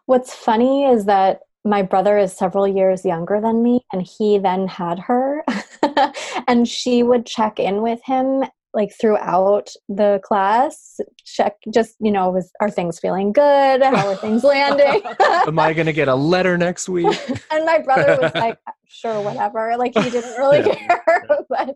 What's 0.06 0.34
funny 0.34 0.84
is 0.84 1.06
that 1.06 1.40
my 1.64 1.82
brother 1.82 2.18
is 2.18 2.32
several 2.32 2.66
years 2.66 3.04
younger 3.04 3.40
than 3.40 3.62
me, 3.62 3.80
and 3.92 4.02
he 4.02 4.38
then 4.38 4.68
had 4.68 4.98
her, 5.00 5.44
and 6.48 6.68
she 6.68 7.02
would 7.02 7.26
check 7.26 7.58
in 7.58 7.82
with 7.82 8.00
him 8.04 8.44
like 8.74 8.90
throughout 9.00 9.68
the 9.88 10.20
class. 10.22 11.00
Check, 11.24 11.54
just 11.72 11.96
you 12.00 12.12
know, 12.12 12.30
was 12.30 12.50
are 12.60 12.70
things 12.70 12.98
feeling 12.98 13.32
good? 13.32 13.82
How 13.82 14.08
are 14.08 14.16
things 14.16 14.44
landing? 14.44 15.02
Am 15.46 15.58
I 15.58 15.72
going 15.72 15.86
to 15.86 15.92
get 15.92 16.08
a 16.08 16.14
letter 16.14 16.58
next 16.58 16.88
week? 16.88 17.18
and 17.50 17.64
my 17.64 17.78
brother 17.80 18.18
was 18.20 18.32
like, 18.34 18.58
"Sure, 18.88 19.20
whatever." 19.22 19.74
Like 19.78 19.96
he 19.96 20.10
didn't 20.10 20.36
really 20.38 20.58
Yeah. 20.58 20.74
care, 20.74 21.24
but 21.48 21.74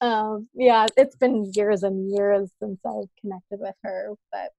um, 0.00 0.48
yeah, 0.54 0.86
it's 0.96 1.16
been 1.16 1.50
years 1.54 1.82
and 1.82 2.10
years 2.14 2.50
since 2.62 2.78
I've 2.86 3.08
connected 3.20 3.58
with 3.60 3.74
her, 3.82 4.10
but 4.30 4.50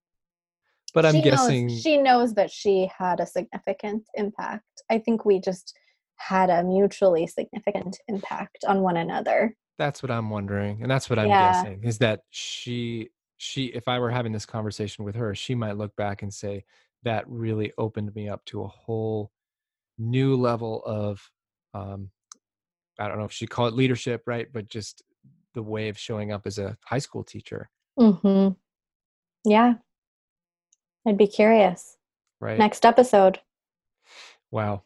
But 0.94 1.06
I'm 1.06 1.16
she 1.16 1.22
guessing. 1.22 1.68
knows, 1.68 1.82
she 1.82 1.98
knows 1.98 2.34
that 2.34 2.52
she 2.52 2.90
had 2.98 3.20
a 3.20 3.26
significant 3.26 4.04
impact. 4.16 4.66
I 4.90 4.98
think 5.00 5.26
we 5.26 5.40
just 5.40 5.74
had 6.18 6.50
a 6.50 6.64
mutually 6.64 7.26
significant 7.28 7.98
impact 8.08 8.60
on 8.68 8.82
one 8.82 8.98
another. 8.98 9.56
That's 9.78 10.04
what 10.04 10.12
i'm 10.12 10.30
wondering 10.30 10.82
and 10.82 10.90
that's 10.92 11.10
what 11.10 11.18
i'm 11.20 11.30
Yeah. 11.30 11.40
guessing 11.52 11.84
is 11.84 11.98
that 12.00 12.22
she 12.30 13.10
she 13.38 13.66
if 13.68 13.88
i 13.88 13.98
were 14.00 14.12
having 14.12 14.32
this 14.32 14.46
conversation 14.46 15.04
with 15.06 15.16
her 15.16 15.34
she 15.34 15.56
might 15.56 15.78
look 15.78 15.96
back 15.96 16.22
and 16.22 16.34
say 16.34 16.64
that 17.04 17.28
really 17.28 17.72
opened 17.78 18.14
me 18.14 18.30
up 18.30 18.46
to 18.46 18.62
a 18.64 18.68
whole 18.68 19.32
new 19.98 20.36
level 20.36 20.84
of 20.86 21.30
um 21.74 22.10
i 23.00 23.08
don't 23.08 23.18
know 23.18 23.26
if 23.26 23.32
she 23.32 23.48
call 23.48 23.68
it 23.68 23.74
leadership 23.74 24.24
right 24.28 24.48
but 24.54 24.68
just 24.68 25.02
the 25.54 25.64
way 25.64 25.90
of 25.90 25.98
showing 25.98 26.32
up 26.32 26.46
as 26.46 26.58
a 26.60 26.78
high 26.86 27.00
school 27.00 27.24
teacher 27.24 27.70
hmm 27.98 28.50
Yeah, 29.44 29.76
I'd 31.06 31.18
be 31.18 31.28
curious. 31.28 31.98
right 32.40 32.60
Next 32.60 32.86
episode. 32.86 33.40
wow 34.52 34.84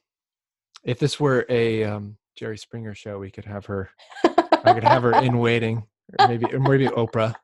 If 0.84 1.00
this 1.00 1.19
were 1.19 1.45
a 1.50 1.84
um, 1.84 2.17
Jerry 2.36 2.58
Springer 2.58 2.93
show, 2.95 3.19
we 3.19 3.32
could 3.32 3.45
have 3.45 3.65
her. 3.65 3.89
I 4.65 4.73
could 4.73 4.84
have 4.84 5.04
her 5.04 5.13
in 5.21 5.38
waiting, 5.38 5.84
or 6.19 6.28
maybe 6.28 6.45
or 6.54 6.60
maybe 6.60 6.88
Oprah. 6.88 7.36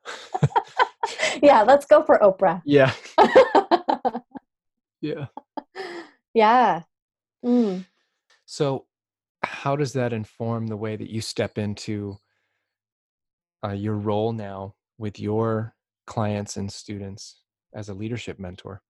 yeah, 1.42 1.64
let's 1.64 1.86
go 1.86 2.04
for 2.04 2.20
Oprah. 2.20 2.62
Yeah. 2.66 2.94
yeah. 5.02 5.28
Yeah. 6.34 6.84
Mm. 7.46 7.86
So, 8.46 8.86
how 9.44 9.76
does 9.76 9.94
that 9.94 10.14
inform 10.14 10.68
the 10.68 10.78
way 10.78 10.96
that 10.96 11.10
you 11.10 11.22
step 11.22 11.58
into 11.58 12.18
uh, 13.64 13.72
your 13.72 13.96
role 13.96 14.34
now 14.34 14.76
with 14.98 15.20
your 15.20 15.76
clients 16.08 16.58
and 16.58 16.72
students 16.72 17.42
as 17.74 17.90
a 17.90 17.94
leadership 17.94 18.40
mentor? 18.40 18.82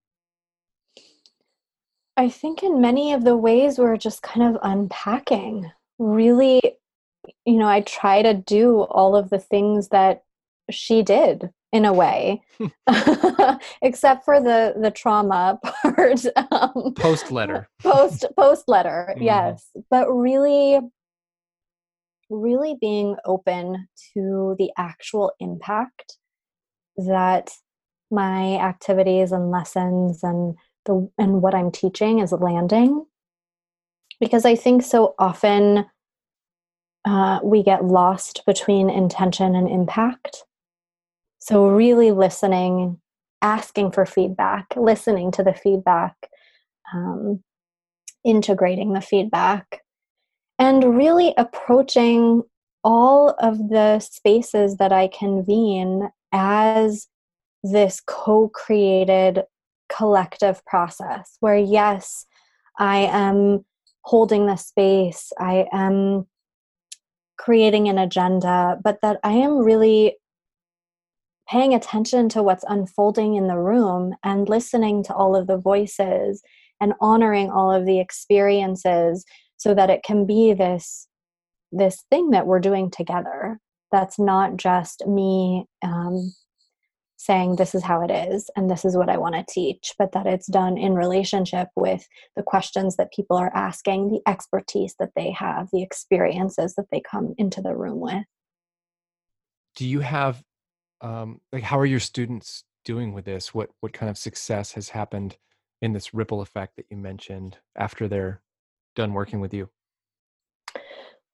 I 2.17 2.29
think 2.29 2.61
in 2.61 2.81
many 2.81 3.13
of 3.13 3.23
the 3.23 3.37
ways 3.37 3.79
we're 3.79 3.97
just 3.97 4.21
kind 4.21 4.55
of 4.55 4.61
unpacking. 4.61 5.71
Really, 5.97 6.61
you 7.45 7.57
know, 7.57 7.67
I 7.67 7.81
try 7.81 8.21
to 8.21 8.33
do 8.33 8.81
all 8.81 9.15
of 9.15 9.29
the 9.29 9.39
things 9.39 9.89
that 9.89 10.23
she 10.69 11.03
did 11.03 11.49
in 11.71 11.85
a 11.85 11.93
way 11.93 12.41
except 13.81 14.25
for 14.25 14.41
the 14.41 14.73
the 14.79 14.91
trauma 14.91 15.57
part 15.63 16.25
um, 16.51 16.93
post 16.95 17.31
letter 17.31 17.69
post 17.81 18.25
post 18.37 18.65
letter 18.67 19.07
mm-hmm. 19.11 19.23
yes 19.23 19.69
but 19.89 20.09
really 20.09 20.79
really 22.29 22.75
being 22.79 23.15
open 23.25 23.87
to 24.13 24.55
the 24.57 24.71
actual 24.77 25.31
impact 25.39 26.17
that 26.97 27.51
my 28.09 28.57
activities 28.57 29.31
and 29.31 29.51
lessons 29.51 30.23
and 30.23 30.55
the 30.85 31.09
and 31.17 31.41
what 31.41 31.55
I'm 31.55 31.71
teaching 31.71 32.19
is 32.19 32.31
landing. 32.31 33.05
Because 34.19 34.45
I 34.45 34.55
think 34.55 34.83
so 34.83 35.15
often 35.17 35.85
uh, 37.05 37.39
we 37.43 37.63
get 37.63 37.85
lost 37.85 38.43
between 38.45 38.89
intention 38.89 39.55
and 39.55 39.67
impact. 39.69 40.43
So, 41.39 41.67
really 41.67 42.11
listening, 42.11 42.99
asking 43.41 43.91
for 43.91 44.05
feedback, 44.05 44.67
listening 44.75 45.31
to 45.31 45.43
the 45.43 45.53
feedback, 45.53 46.15
um, 46.93 47.43
integrating 48.23 48.93
the 48.93 49.01
feedback, 49.01 49.81
and 50.59 50.95
really 50.95 51.33
approaching 51.37 52.43
all 52.83 53.35
of 53.39 53.69
the 53.69 53.99
spaces 53.99 54.77
that 54.77 54.91
I 54.91 55.07
convene 55.07 56.09
as 56.31 57.07
this 57.63 58.01
co 58.05 58.49
created 58.49 59.43
collective 59.89 60.63
process 60.65 61.37
where, 61.39 61.57
yes, 61.57 62.25
I 62.77 62.99
am 62.99 63.65
holding 64.03 64.45
the 64.45 64.55
space, 64.55 65.31
I 65.39 65.67
am 65.71 66.27
creating 67.41 67.89
an 67.89 67.97
agenda, 67.97 68.77
but 68.83 68.99
that 69.01 69.19
I 69.23 69.31
am 69.31 69.57
really 69.57 70.17
paying 71.49 71.73
attention 71.73 72.29
to 72.29 72.43
what's 72.43 72.63
unfolding 72.67 73.35
in 73.35 73.47
the 73.47 73.57
room 73.57 74.13
and 74.23 74.47
listening 74.47 75.03
to 75.03 75.13
all 75.13 75.35
of 75.35 75.47
the 75.47 75.57
voices 75.57 76.41
and 76.79 76.93
honoring 77.01 77.49
all 77.49 77.71
of 77.71 77.85
the 77.85 77.99
experiences 77.99 79.25
so 79.57 79.73
that 79.73 79.89
it 79.89 80.03
can 80.03 80.25
be 80.25 80.53
this 80.53 81.07
this 81.73 82.03
thing 82.09 82.31
that 82.31 82.45
we're 82.45 82.59
doing 82.59 82.91
together. 82.91 83.59
That's 83.91 84.19
not 84.19 84.57
just 84.57 85.05
me 85.07 85.65
um, 85.83 86.33
saying 87.21 87.55
this 87.55 87.75
is 87.75 87.83
how 87.83 88.01
it 88.01 88.09
is 88.09 88.49
and 88.55 88.67
this 88.67 88.83
is 88.83 88.97
what 88.97 89.07
I 89.07 89.17
want 89.17 89.35
to 89.35 89.45
teach, 89.47 89.93
but 89.99 90.11
that 90.13 90.25
it's 90.25 90.47
done 90.47 90.75
in 90.75 90.95
relationship 90.95 91.67
with 91.75 92.07
the 92.35 92.41
questions 92.41 92.95
that 92.95 93.13
people 93.13 93.37
are 93.37 93.55
asking, 93.55 94.09
the 94.09 94.21
expertise 94.27 94.95
that 94.97 95.11
they 95.15 95.29
have, 95.29 95.69
the 95.71 95.83
experiences 95.83 96.73
that 96.75 96.87
they 96.91 96.99
come 96.99 97.35
into 97.37 97.61
the 97.61 97.75
room 97.75 97.99
with. 97.99 98.23
Do 99.75 99.87
you 99.87 99.99
have 99.99 100.43
um, 101.01 101.41
like 101.51 101.63
how 101.63 101.77
are 101.77 101.85
your 101.85 101.99
students 101.99 102.63
doing 102.85 103.13
with 103.13 103.25
this? 103.25 103.53
What 103.53 103.69
what 103.81 103.93
kind 103.93 104.09
of 104.09 104.17
success 104.17 104.71
has 104.73 104.89
happened 104.89 105.37
in 105.79 105.93
this 105.93 106.15
ripple 106.15 106.41
effect 106.41 106.75
that 106.77 106.85
you 106.89 106.97
mentioned 106.97 107.59
after 107.75 108.07
they're 108.07 108.41
done 108.95 109.13
working 109.13 109.39
with 109.39 109.53
you? 109.53 109.69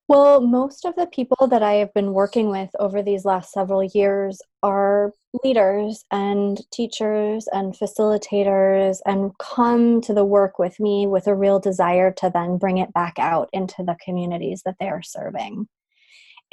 Well, 0.09 0.39
most 0.39 0.85
of 0.85 0.95
the 0.95 1.07
people 1.07 1.47
that 1.47 1.61
I 1.61 1.73
have 1.73 1.93
been 1.93 2.13
working 2.13 2.49
with 2.49 2.69
over 2.79 3.01
these 3.01 3.25
last 3.25 3.51
several 3.51 3.83
years 3.83 4.39
are 4.63 5.11
leaders 5.43 6.05
and 6.11 6.57
teachers 6.71 7.49
and 7.51 7.73
facilitators 7.73 8.99
and 9.05 9.37
come 9.37 9.99
to 10.01 10.13
the 10.13 10.23
work 10.23 10.59
with 10.59 10.79
me 10.79 11.07
with 11.07 11.27
a 11.27 11.35
real 11.35 11.59
desire 11.59 12.13
to 12.19 12.31
then 12.33 12.57
bring 12.57 12.77
it 12.77 12.93
back 12.93 13.19
out 13.19 13.49
into 13.51 13.83
the 13.83 13.97
communities 14.01 14.61
that 14.63 14.75
they 14.79 14.87
are 14.87 15.03
serving. 15.03 15.67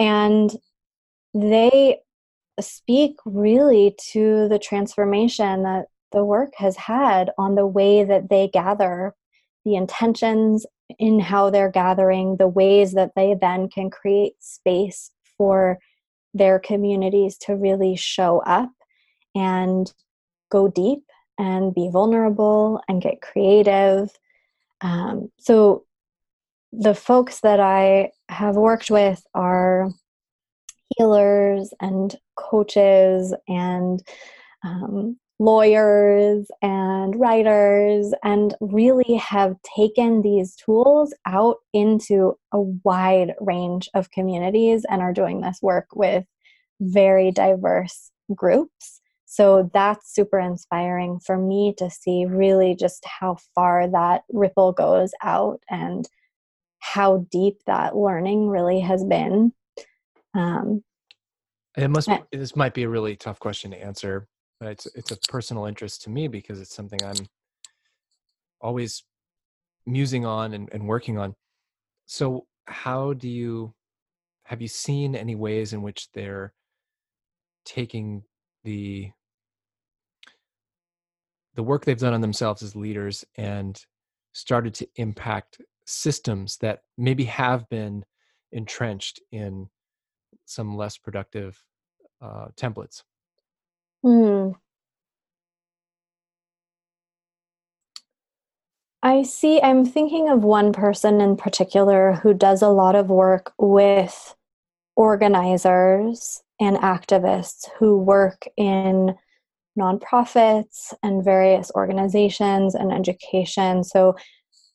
And 0.00 0.50
they 1.32 2.00
speak 2.60 3.18
really 3.24 3.94
to 4.12 4.48
the 4.48 4.58
transformation 4.58 5.62
that 5.62 5.86
the 6.10 6.24
work 6.24 6.54
has 6.56 6.76
had 6.76 7.30
on 7.38 7.54
the 7.54 7.66
way 7.66 8.02
that 8.02 8.30
they 8.30 8.48
gather 8.48 9.14
the 9.64 9.76
intentions 9.76 10.66
in 10.98 11.20
how 11.20 11.50
they're 11.50 11.70
gathering, 11.70 12.36
the 12.36 12.48
ways 12.48 12.92
that 12.92 13.12
they 13.16 13.34
then 13.40 13.68
can 13.68 13.90
create 13.90 14.34
space 14.40 15.10
for 15.36 15.78
their 16.32 16.58
communities 16.58 17.36
to 17.38 17.54
really 17.54 17.96
show 17.96 18.40
up 18.40 18.70
and 19.34 19.92
go 20.50 20.68
deep 20.68 21.04
and 21.38 21.74
be 21.74 21.88
vulnerable 21.90 22.80
and 22.88 23.02
get 23.02 23.20
creative. 23.20 24.10
Um, 24.80 25.30
so, 25.38 25.84
the 26.76 26.94
folks 26.94 27.40
that 27.40 27.60
I 27.60 28.10
have 28.28 28.56
worked 28.56 28.90
with 28.90 29.24
are 29.32 29.90
healers 30.96 31.72
and 31.80 32.14
coaches 32.36 33.32
and 33.46 34.02
um, 34.64 35.16
lawyers 35.38 36.46
and 36.62 37.18
writers 37.18 38.14
and 38.22 38.54
really 38.60 39.14
have 39.16 39.56
taken 39.76 40.22
these 40.22 40.54
tools 40.54 41.12
out 41.26 41.56
into 41.72 42.38
a 42.52 42.60
wide 42.60 43.34
range 43.40 43.88
of 43.94 44.10
communities 44.10 44.84
and 44.88 45.02
are 45.02 45.12
doing 45.12 45.40
this 45.40 45.58
work 45.60 45.86
with 45.94 46.24
very 46.80 47.30
diverse 47.30 48.10
groups. 48.34 49.00
So 49.26 49.68
that's 49.74 50.14
super 50.14 50.38
inspiring 50.38 51.18
for 51.18 51.36
me 51.36 51.74
to 51.78 51.90
see 51.90 52.24
really 52.24 52.76
just 52.76 53.04
how 53.04 53.38
far 53.54 53.88
that 53.88 54.22
ripple 54.32 54.72
goes 54.72 55.10
out 55.22 55.60
and 55.68 56.08
how 56.78 57.26
deep 57.32 57.58
that 57.66 57.96
learning 57.96 58.48
really 58.48 58.78
has 58.80 59.04
been. 59.04 59.52
Um, 60.34 60.84
it 61.76 61.88
must. 61.88 62.08
This 62.30 62.54
might 62.54 62.74
be 62.74 62.84
a 62.84 62.88
really 62.88 63.16
tough 63.16 63.40
question 63.40 63.72
to 63.72 63.82
answer, 63.82 64.28
but 64.60 64.68
it's 64.68 64.86
it's 64.94 65.10
a 65.10 65.16
personal 65.28 65.66
interest 65.66 66.02
to 66.02 66.10
me 66.10 66.28
because 66.28 66.60
it's 66.60 66.74
something 66.74 67.02
I'm 67.04 67.26
always 68.60 69.04
musing 69.86 70.24
on 70.24 70.54
and, 70.54 70.68
and 70.72 70.88
working 70.88 71.18
on. 71.18 71.34
So 72.06 72.46
how 72.66 73.12
do 73.12 73.28
you 73.28 73.74
have 74.44 74.62
you 74.62 74.68
seen 74.68 75.14
any 75.14 75.34
ways 75.34 75.72
in 75.72 75.82
which 75.82 76.10
they're 76.12 76.52
taking 77.64 78.22
the 78.64 79.10
the 81.54 81.62
work 81.62 81.84
they've 81.84 81.98
done 81.98 82.14
on 82.14 82.20
themselves 82.20 82.62
as 82.62 82.74
leaders 82.74 83.24
and 83.36 83.80
started 84.32 84.74
to 84.74 84.88
impact 84.96 85.60
systems 85.86 86.56
that 86.58 86.80
maybe 86.98 87.24
have 87.24 87.68
been 87.68 88.04
entrenched 88.52 89.20
in 89.30 89.68
some 90.46 90.76
less 90.76 90.98
productive 90.98 91.62
uh, 92.20 92.46
templates 92.56 93.02
Hmm. 94.04 94.52
I 99.04 99.22
see. 99.22 99.60
I'm 99.60 99.84
thinking 99.84 100.30
of 100.30 100.44
one 100.44 100.72
person 100.72 101.20
in 101.20 101.36
particular 101.36 102.14
who 102.14 102.32
does 102.32 102.62
a 102.62 102.70
lot 102.70 102.94
of 102.96 103.10
work 103.10 103.52
with 103.58 104.34
organizers 104.96 106.42
and 106.58 106.78
activists 106.78 107.68
who 107.78 107.98
work 107.98 108.46
in 108.56 109.14
nonprofits 109.78 110.94
and 111.02 111.22
various 111.22 111.70
organizations 111.74 112.74
and 112.74 112.90
education. 112.90 113.84
So 113.84 114.16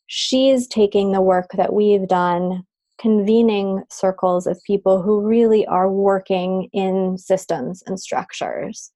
she's 0.05 0.67
taking 0.67 1.11
the 1.11 1.21
work 1.21 1.49
that 1.57 1.73
we've 1.73 2.07
done 2.07 2.65
convening 3.01 3.81
circles 3.89 4.45
of 4.45 4.61
people 4.63 5.01
who 5.01 5.25
really 5.25 5.65
are 5.65 5.89
working 5.89 6.69
in 6.71 7.17
systems 7.17 7.81
and 7.87 7.99
structures 7.99 8.91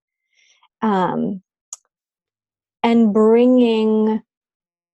um, 0.84 1.42
and 2.84 3.12
bringing 3.12 4.22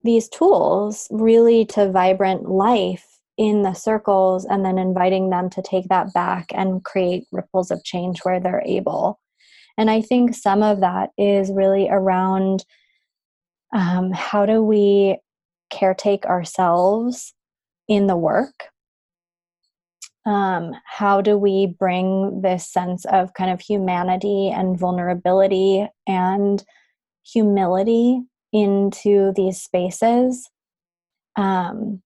these 0.02 0.28
tools 0.28 1.08
really 1.10 1.64
to 1.66 1.90
vibrant 1.90 2.48
life 2.48 3.06
in 3.36 3.62
the 3.62 3.74
circles 3.74 4.44
and 4.44 4.64
then 4.64 4.78
inviting 4.78 5.30
them 5.30 5.48
to 5.50 5.62
take 5.62 5.88
that 5.88 6.12
back 6.12 6.50
and 6.54 6.84
create 6.84 7.24
ripples 7.32 7.70
of 7.70 7.84
change 7.84 8.20
where 8.20 8.40
they're 8.40 8.62
able. 8.66 9.18
And 9.78 9.90
I 9.90 10.02
think 10.02 10.34
some 10.34 10.62
of 10.62 10.80
that 10.80 11.10
is 11.16 11.50
really 11.50 11.88
around 11.90 12.64
um, 13.74 14.12
how 14.12 14.44
do 14.46 14.62
we 14.62 15.18
caretake 15.72 16.24
ourselves 16.24 17.32
in 17.88 18.06
the 18.06 18.16
work 18.16 18.70
um, 20.26 20.74
how 20.84 21.20
do 21.20 21.38
we 21.38 21.66
bring 21.78 22.42
this 22.42 22.70
sense 22.70 23.04
of 23.06 23.32
kind 23.34 23.50
of 23.50 23.60
humanity 23.60 24.50
and 24.50 24.78
vulnerability 24.78 25.86
and 26.06 26.62
humility 27.24 28.22
into 28.52 29.32
these 29.36 29.60
spaces 29.60 30.48
um, 31.36 32.02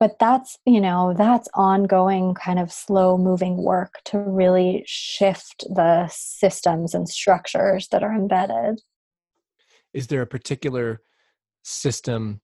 but 0.00 0.18
that's 0.18 0.58
you 0.66 0.80
know 0.80 1.14
that's 1.16 1.48
ongoing 1.54 2.34
kind 2.34 2.58
of 2.58 2.72
slow 2.72 3.16
moving 3.16 3.56
work 3.56 4.00
to 4.04 4.18
really 4.18 4.82
shift 4.86 5.64
the 5.74 6.08
systems 6.10 6.94
and 6.94 7.08
structures 7.08 7.88
that 7.88 8.02
are 8.02 8.14
embedded 8.14 8.80
is 9.92 10.06
there 10.06 10.22
a 10.22 10.26
particular 10.26 11.00
system 11.62 12.40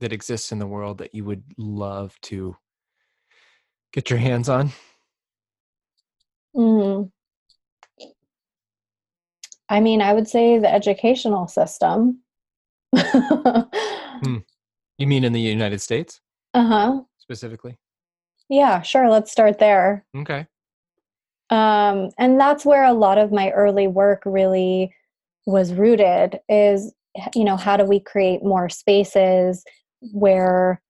that 0.00 0.12
exists 0.12 0.52
in 0.52 0.58
the 0.58 0.66
world 0.66 0.98
that 0.98 1.14
you 1.14 1.24
would 1.24 1.44
love 1.56 2.16
to 2.22 2.56
get 3.92 4.10
your 4.10 4.18
hands 4.18 4.48
on? 4.48 4.72
Mm. 6.56 7.10
I 9.72 9.80
mean, 9.80 10.02
I 10.02 10.12
would 10.12 10.28
say 10.28 10.58
the 10.58 10.70
educational 10.70 11.48
system. 11.48 12.20
hmm. 12.94 14.36
You 14.98 15.06
mean 15.06 15.24
in 15.24 15.32
the 15.32 15.40
United 15.40 15.80
States? 15.80 16.20
Uh 16.52 16.66
huh. 16.66 17.00
Specifically? 17.16 17.78
Yeah, 18.50 18.82
sure. 18.82 19.08
Let's 19.08 19.32
start 19.32 19.58
there. 19.58 20.04
Okay. 20.14 20.46
Um, 21.48 22.10
and 22.18 22.38
that's 22.38 22.66
where 22.66 22.84
a 22.84 22.92
lot 22.92 23.16
of 23.16 23.32
my 23.32 23.50
early 23.52 23.86
work 23.86 24.22
really 24.26 24.94
was 25.46 25.72
rooted 25.72 26.40
is, 26.50 26.92
you 27.34 27.44
know, 27.44 27.56
how 27.56 27.78
do 27.78 27.84
we 27.84 27.98
create 27.98 28.44
more 28.44 28.68
spaces 28.68 29.64
where 30.00 30.82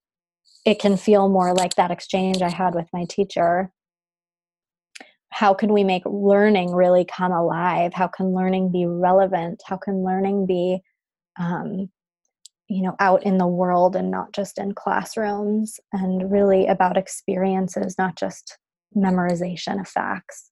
it 0.66 0.80
can 0.80 0.96
feel 0.96 1.28
more 1.28 1.54
like 1.54 1.76
that 1.76 1.92
exchange 1.92 2.42
I 2.42 2.50
had 2.50 2.74
with 2.74 2.88
my 2.92 3.04
teacher. 3.04 3.70
How 5.32 5.54
can 5.54 5.72
we 5.72 5.82
make 5.82 6.02
learning 6.04 6.72
really 6.72 7.06
come 7.06 7.32
alive? 7.32 7.94
How 7.94 8.06
can 8.06 8.34
learning 8.34 8.70
be 8.70 8.84
relevant? 8.86 9.62
How 9.64 9.78
can 9.78 10.04
learning 10.04 10.46
be, 10.46 10.82
um, 11.38 11.90
you 12.68 12.82
know, 12.82 12.94
out 13.00 13.22
in 13.22 13.38
the 13.38 13.46
world 13.46 13.96
and 13.96 14.10
not 14.10 14.32
just 14.32 14.58
in 14.58 14.74
classrooms 14.74 15.80
and 15.90 16.30
really 16.30 16.66
about 16.66 16.98
experiences, 16.98 17.96
not 17.96 18.16
just 18.16 18.58
memorization 18.94 19.80
of 19.80 19.88
facts? 19.88 20.50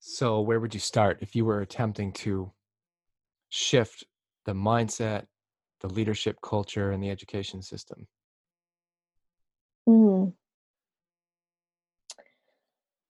So, 0.00 0.40
where 0.42 0.60
would 0.60 0.74
you 0.74 0.80
start 0.80 1.18
if 1.22 1.34
you 1.34 1.46
were 1.46 1.62
attempting 1.62 2.12
to 2.12 2.52
shift 3.48 4.04
the 4.44 4.52
mindset, 4.52 5.26
the 5.80 5.88
leadership 5.88 6.36
culture, 6.42 6.90
and 6.90 7.02
the 7.02 7.10
education 7.10 7.62
system? 7.62 8.06
Mm. 9.88 10.34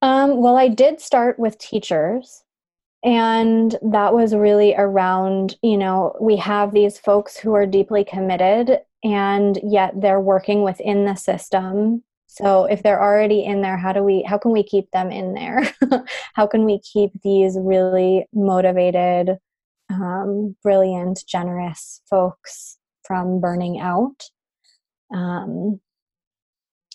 Um, 0.02 0.40
well, 0.40 0.56
I 0.56 0.68
did 0.68 1.00
start 1.00 1.38
with 1.38 1.58
teachers, 1.58 2.44
and 3.02 3.76
that 3.82 4.12
was 4.12 4.34
really 4.34 4.74
around, 4.76 5.56
you 5.62 5.76
know, 5.76 6.16
we 6.20 6.36
have 6.36 6.72
these 6.72 6.98
folks 6.98 7.36
who 7.36 7.54
are 7.54 7.66
deeply 7.66 8.04
committed, 8.04 8.80
and 9.04 9.58
yet 9.62 9.92
they're 10.00 10.20
working 10.20 10.62
within 10.62 11.04
the 11.04 11.14
system. 11.14 12.02
So 12.26 12.64
if 12.64 12.82
they're 12.82 13.02
already 13.02 13.44
in 13.44 13.62
there, 13.62 13.78
how 13.78 13.92
do 13.92 14.02
we, 14.02 14.22
how 14.22 14.36
can 14.36 14.52
we 14.52 14.62
keep 14.62 14.90
them 14.90 15.10
in 15.10 15.34
there? 15.34 15.62
how 16.34 16.46
can 16.46 16.64
we 16.64 16.80
keep 16.80 17.12
these 17.22 17.56
really 17.58 18.26
motivated, 18.34 19.38
um, 19.88 20.56
brilliant, 20.62 21.24
generous 21.26 22.02
folks 22.10 22.76
from 23.04 23.40
burning 23.40 23.80
out? 23.80 24.24
Um, 25.14 25.80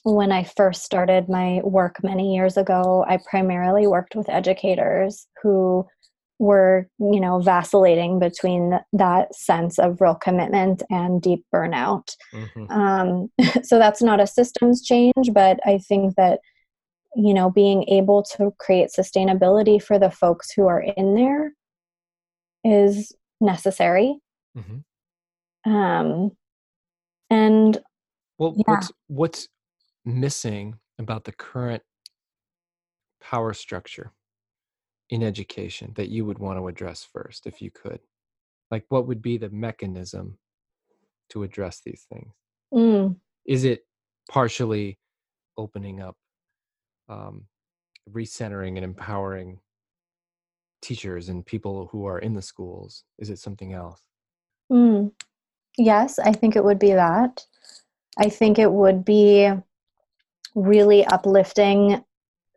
when 0.04 0.32
I 0.32 0.44
first 0.44 0.84
started 0.84 1.30
my 1.30 1.62
work 1.64 2.04
many 2.04 2.36
years 2.36 2.58
ago, 2.58 3.06
I 3.08 3.18
primarily 3.18 3.88
worked 3.88 4.16
with 4.16 4.30
educators 4.30 5.28
who 5.44 5.86
were, 6.40 6.88
you 6.98 7.20
know, 7.20 7.40
vacillating 7.40 8.18
between 8.18 8.80
that 8.94 9.36
sense 9.36 9.78
of 9.78 10.02
real 10.02 10.16
commitment 10.16 10.82
and 10.90 11.22
deep 11.22 11.46
burnout. 11.54 12.16
Mm-hmm. 12.34 12.72
Um, 12.72 13.32
so 13.64 13.78
that's 13.78 14.02
not 14.02 14.20
a 14.20 14.26
systems 14.26 14.84
change, 14.84 15.34
but 15.34 15.60
I 15.66 15.78
think 15.78 16.16
that, 16.16 16.40
you 17.16 17.34
know, 17.34 17.52
being 17.52 17.88
able 17.88 18.24
to 18.38 18.56
create 18.58 18.90
sustainability 18.98 19.82
for 19.82 20.00
the 20.00 20.10
folks 20.10 20.52
who 20.52 20.66
are 20.66 20.82
in 20.82 21.14
there 21.14 21.54
is 22.64 23.12
necessary. 23.40 24.18
Mm-hmm. 24.58 25.72
Um, 25.72 26.32
and 27.30 27.78
well, 28.40 28.56
yeah. 28.58 28.64
what's 28.66 28.92
what's 29.08 29.48
missing 30.06 30.76
about 31.00 31.24
the 31.24 31.32
current 31.32 31.84
power 33.22 33.54
structure 33.54 34.12
in 35.10 35.22
education 35.24 35.94
that 35.96 36.10
you 36.10 36.26
would 36.26 36.40
want 36.40 36.58
to 36.58 36.68
address 36.68 37.08
first 37.12 37.46
if 37.46 37.62
you 37.62 37.70
could? 37.72 38.00
Like 38.70 38.86
what 38.90 39.08
would 39.08 39.22
be 39.22 39.38
the 39.38 39.50
mechanism 39.50 40.38
to 41.30 41.44
address 41.44 41.82
these 41.86 42.06
things? 42.12 42.34
Mm. 42.74 43.18
is 43.46 43.66
it 43.66 43.86
partially 44.30 44.98
opening 45.58 46.02
up 46.02 46.16
um, 47.10 47.48
recentering 48.10 48.78
and 48.78 48.86
empowering 48.86 49.60
teachers 50.82 51.28
and 51.28 51.46
people 51.46 51.90
who 51.92 52.06
are 52.06 52.20
in 52.20 52.34
the 52.34 52.42
schools? 52.42 53.04
Is 53.20 53.30
it 53.30 53.40
something 53.40 53.74
else? 53.74 54.02
Mm. 54.72 55.12
yes 55.78 56.18
i 56.18 56.32
think 56.32 56.56
it 56.56 56.64
would 56.64 56.80
be 56.80 56.94
that. 56.94 57.46
I 58.18 58.30
think 58.30 58.60
it 58.60 58.72
would 58.72 59.04
be 59.06 59.50
really 60.56 61.06
uplifting 61.06 62.04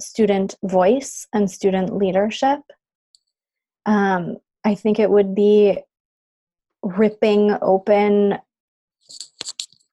student 0.01 0.55
voice 0.63 1.27
and 1.33 1.51
student 1.51 1.97
leadership. 1.97 2.61
Um, 3.87 4.39
I 4.65 4.75
think 4.75 4.99
it 4.99 5.11
would 5.11 5.35
be 5.35 5.79
ripping 6.83 7.57
open 7.63 8.39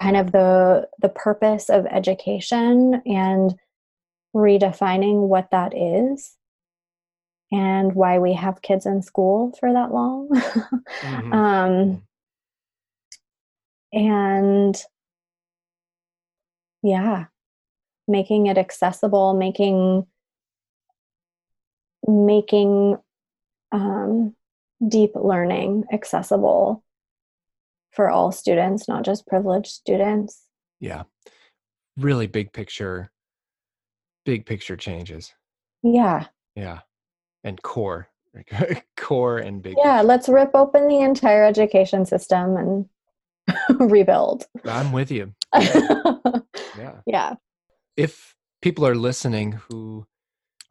kind 0.02 0.18
of 0.18 0.32
the 0.32 0.90
the 1.00 1.10
purpose 1.10 1.70
of 1.70 1.86
education 1.86 3.02
and 3.06 3.56
redefining 4.36 5.28
what 5.28 5.50
that 5.52 5.74
is 5.76 6.36
and 7.52 7.94
why 7.94 8.18
we 8.18 8.34
have 8.34 8.62
kids 8.62 8.86
in 8.86 9.02
school 9.02 9.54
for 9.60 9.72
that 9.72 9.94
long 9.94 10.30
mm-hmm. 11.02 11.34
um, 11.34 12.02
and 13.94 14.84
yeah 16.82 17.26
making 18.12 18.48
it 18.48 18.58
accessible 18.58 19.34
making 19.34 20.06
making 22.08 22.98
um, 23.72 24.36
deep 24.88 25.12
learning 25.16 25.86
accessible 25.94 26.84
for 27.92 28.10
all 28.10 28.32
students 28.32 28.88
not 28.88 29.04
just 29.04 29.28
privileged 29.28 29.68
students. 29.68 30.46
Yeah. 30.80 31.04
Really 31.98 32.28
big 32.28 32.54
picture 32.54 33.12
big 34.26 34.46
picture 34.46 34.78
changes. 34.78 35.34
Yeah. 35.84 36.28
Yeah. 36.56 36.80
And 37.44 37.62
core 37.62 38.08
core 38.98 39.40
and 39.40 39.62
big 39.62 39.76
yeah 39.78 39.98
picture. 39.98 40.08
let's 40.08 40.30
rip 40.30 40.52
open 40.54 40.88
the 40.88 41.00
entire 41.00 41.44
education 41.44 42.06
system 42.06 42.56
and 42.58 42.86
rebuild. 43.92 44.46
I'm 44.66 44.92
with 44.92 45.12
you. 45.12 45.34
Yeah. 46.78 47.02
Yeah 47.06 47.36
if 48.02 48.36
people 48.64 48.84
are 48.84 48.96
listening 48.96 49.52
who 49.52 50.04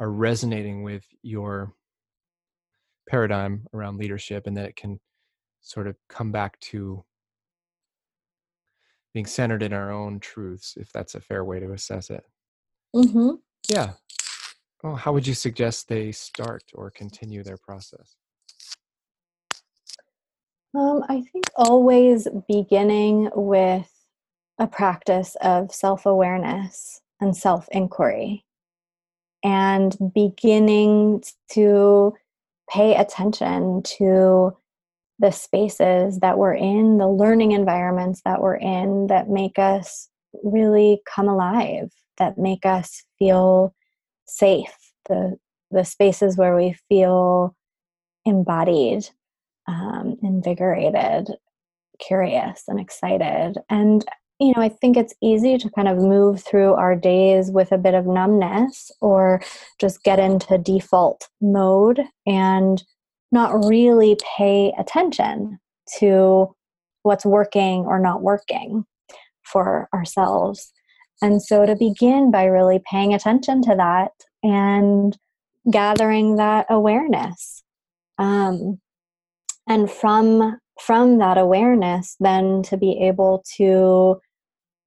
are 0.01 0.11
resonating 0.11 0.83
with 0.83 1.05
your 1.23 1.73
paradigm 3.09 3.69
around 3.73 3.99
leadership 3.99 4.49
and 4.49 4.57
that 4.57 4.67
it 4.67 4.75
can 4.75 4.99
sort 5.61 5.87
of 5.87 5.97
come 6.09 6.33
back 6.33 6.59
to 6.59 7.05
being 9.15 9.27
centered 9.27 9.63
in 9.63 9.73
our 9.73 9.93
own 9.93 10.19
truths 10.19 10.75
if 10.77 10.91
that's 10.93 11.15
a 11.15 11.21
fair 11.21 11.45
way 11.45 11.61
to 11.61 11.73
assess 11.73 12.11
it. 12.11 12.25
Mm-hmm. 12.97 13.35
yeah. 13.69 13.93
Well 14.83 14.97
how 14.97 15.13
would 15.13 15.27
you 15.27 15.35
suggest 15.35 15.87
they 15.87 16.11
start 16.11 16.65
or 16.75 16.91
continue 16.91 17.45
their 17.45 17.59
process? 17.59 18.17
Um, 20.75 21.05
i 21.09 21.23
think 21.33 21.45
always 21.55 22.27
beginning 22.49 23.31
with 23.35 23.89
a 24.59 24.67
practice 24.67 25.37
of 25.41 25.73
self-awareness 25.73 27.01
and 27.21 27.37
self 27.37 27.69
inquiry 27.73 28.45
and 29.43 29.97
beginning 30.15 31.23
to 31.53 32.15
pay 32.71 32.95
attention 32.95 33.83
to 33.83 34.57
the 35.19 35.31
spaces 35.31 36.21
that 36.21 36.39
we're 36.39 36.55
in, 36.55 36.99
the 36.99 37.09
learning 37.09 37.53
environments 37.53 38.23
that 38.25 38.41
we're 38.41 38.57
in 38.57 39.07
that 39.09 39.29
make 39.29 39.59
us 39.59 40.09
really 40.43 41.03
come 41.07 41.29
alive, 41.29 41.91
that 42.19 42.39
make 42.39 42.65
us 42.65 43.03
feel 43.19 43.75
safe, 44.27 44.93
the, 45.09 45.37
the 45.71 45.85
spaces 45.85 46.37
where 46.37 46.57
we 46.57 46.75
feel 46.89 47.55
embodied, 48.25 49.09
um, 49.67 50.17
invigorated, 50.23 51.29
curious, 51.99 52.65
and 52.67 52.81
excited. 52.81 53.59
And 53.69 54.05
you 54.41 54.55
know, 54.57 54.63
I 54.63 54.71
think 54.71 54.97
it's 54.97 55.15
easy 55.23 55.59
to 55.59 55.71
kind 55.71 55.87
of 55.87 55.99
move 55.99 56.43
through 56.43 56.73
our 56.73 56.97
days 56.97 57.51
with 57.51 57.73
a 57.73 57.79
bit 57.79 57.93
of 57.93 58.07
numbness 58.07 58.91
or 59.03 59.43
just 59.79 60.03
get 60.03 60.19
into 60.19 60.57
default 60.57 61.29
mode 61.43 62.01
and 62.27 62.83
not 63.31 63.67
really 63.67 64.17
pay 64.39 64.73
attention 64.79 65.59
to 65.99 66.55
what's 67.03 67.27
working 67.27 67.81
or 67.81 67.99
not 67.99 68.23
working 68.23 68.85
for 69.43 69.89
ourselves. 69.93 70.73
And 71.21 71.43
so 71.43 71.67
to 71.67 71.77
begin 71.77 72.31
by 72.31 72.45
really 72.45 72.81
paying 72.91 73.13
attention 73.13 73.61
to 73.63 73.75
that 73.77 74.13
and 74.43 75.17
gathering 75.71 76.37
that 76.37 76.65
awareness. 76.71 77.63
Um, 78.17 78.81
and 79.69 79.91
from 79.91 80.59
from 80.81 81.19
that 81.19 81.37
awareness 81.37 82.17
then 82.21 82.63
to 82.63 82.77
be 82.79 82.99
able 83.03 83.45
to 83.57 84.19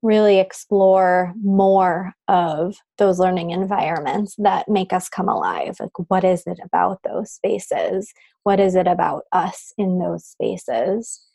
really 0.03 0.39
explore 0.39 1.33
more 1.41 2.13
of 2.27 2.75
those 2.97 3.19
learning 3.19 3.51
environments 3.51 4.35
that 4.37 4.67
make 4.67 4.91
us 4.91 5.07
come 5.07 5.29
alive. 5.29 5.77
Like, 5.79 5.97
what 6.09 6.25
is 6.25 6.43
it 6.45 6.59
about 6.63 6.99
those 7.03 7.31
spaces? 7.31 8.13
What 8.43 8.59
is 8.59 8.75
it 8.75 8.85
about 8.85 9.23
us 9.31 9.73
in 9.77 9.99
those 9.99 10.25
spaces? 10.25 11.25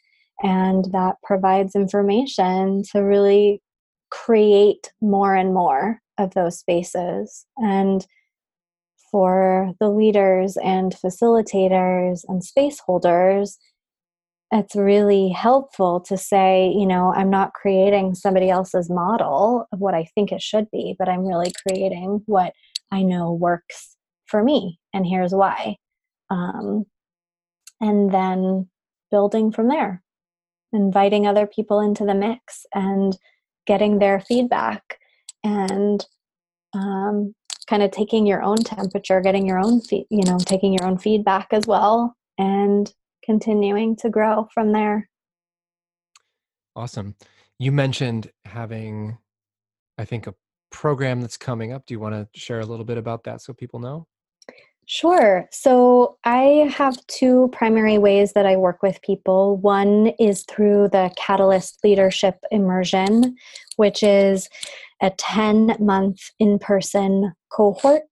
And 0.43 0.85
that 0.93 1.17
provides 1.25 1.75
information 1.75 2.85
to 2.93 3.01
really 3.01 3.63
create 4.11 4.93
more 5.01 5.35
and 5.35 5.55
more 5.55 6.01
of 6.19 6.35
those 6.35 6.59
spaces. 6.59 7.47
And 7.57 8.07
for 9.11 9.73
the 9.81 9.89
leaders 9.89 10.59
and 10.63 10.93
facilitators 10.93 12.21
and 12.29 12.45
space 12.45 12.81
holders, 12.81 13.59
it's 14.51 14.75
really 14.75 15.29
helpful 15.29 16.01
to 16.01 16.17
say, 16.17 16.73
you 16.75 16.87
know, 16.87 17.13
I'm 17.15 17.31
not 17.31 17.53
creating 17.53 18.15
somebody 18.15 18.49
else's 18.49 18.89
model 18.89 19.67
of 19.73 19.81
what 19.81 19.95
I 19.95 20.09
think 20.15 20.33
it 20.33 20.41
should 20.41 20.71
be, 20.71 20.97
but 20.99 21.09
I'm 21.09 21.27
really 21.27 21.53
creating 21.67 22.23
what 22.27 22.53
I 22.91 23.03
know 23.03 23.33
works 23.33 23.97
for 24.27 24.43
me. 24.43 24.79
And 24.95 25.07
here's 25.07 25.33
why. 25.33 25.77
Um, 26.31 26.87
and 27.81 28.13
then 28.13 28.69
building 29.11 29.53
from 29.53 29.69
there, 29.69 30.03
inviting 30.73 31.27
other 31.27 31.47
people 31.47 31.81
into 31.81 32.05
the 32.05 32.15
mix 32.15 32.65
and 32.75 33.17
getting 33.67 33.99
their 33.99 34.19
feedback 34.19 34.99
and 35.45 36.05
um, 36.75 37.35
kind 37.69 37.83
of 37.83 37.91
taking 37.91 38.27
your 38.27 38.43
own 38.43 38.57
temperature, 38.59 39.21
getting 39.21 39.47
your 39.47 39.59
own, 39.59 39.83
you 39.91 40.25
know, 40.25 40.39
taking 40.39 40.73
your 40.73 40.87
own 40.87 40.97
feedback 40.97 41.49
as 41.53 41.67
well 41.67 42.17
and 42.39 42.93
continuing 43.29 43.95
to 43.95 44.09
grow 44.09 44.49
from 44.55 44.73
there. 44.73 45.07
Awesome. 46.75 47.15
You 47.59 47.73
mentioned 47.73 48.31
having, 48.47 49.19
I 49.99 50.07
think, 50.07 50.27
a 50.27 50.35
program 50.71 51.21
that's 51.21 51.37
coming 51.37 51.71
up. 51.71 51.85
Do 51.85 51.93
you 51.93 52.01
want 52.01 52.15
to 52.15 52.41
share 52.41 52.61
a 52.61 52.65
little 52.65 52.87
bit 52.87 52.97
about 52.97 53.25
that 53.25 53.43
so 53.43 53.53
people 53.53 53.81
know? 53.81 54.07
Sure. 54.87 55.47
So 55.53 56.17
I 56.25 56.73
have 56.75 57.07
two 57.09 57.51
primary 57.53 57.99
ways 57.99 58.33
that 58.33 58.47
I 58.47 58.57
work 58.57 58.83
with 58.83 59.03
people. 59.03 59.59
One 59.59 60.07
is 60.19 60.45
through 60.49 60.89
the 60.89 61.13
Catalyst 61.15 61.81
Leadership 61.85 62.37
Immersion, 62.51 63.37
which 63.77 64.03
is 64.03 64.49
a 65.03 65.11
10 65.11 65.77
month 65.79 66.31
in 66.39 66.59
person 66.59 67.35
cohort 67.53 68.09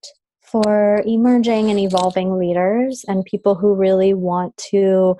for 0.51 1.03
emerging 1.05 1.69
and 1.69 1.79
evolving 1.79 2.37
leaders 2.37 3.03
and 3.07 3.25
people 3.25 3.55
who 3.55 3.73
really 3.73 4.13
want 4.13 4.55
to 4.71 5.15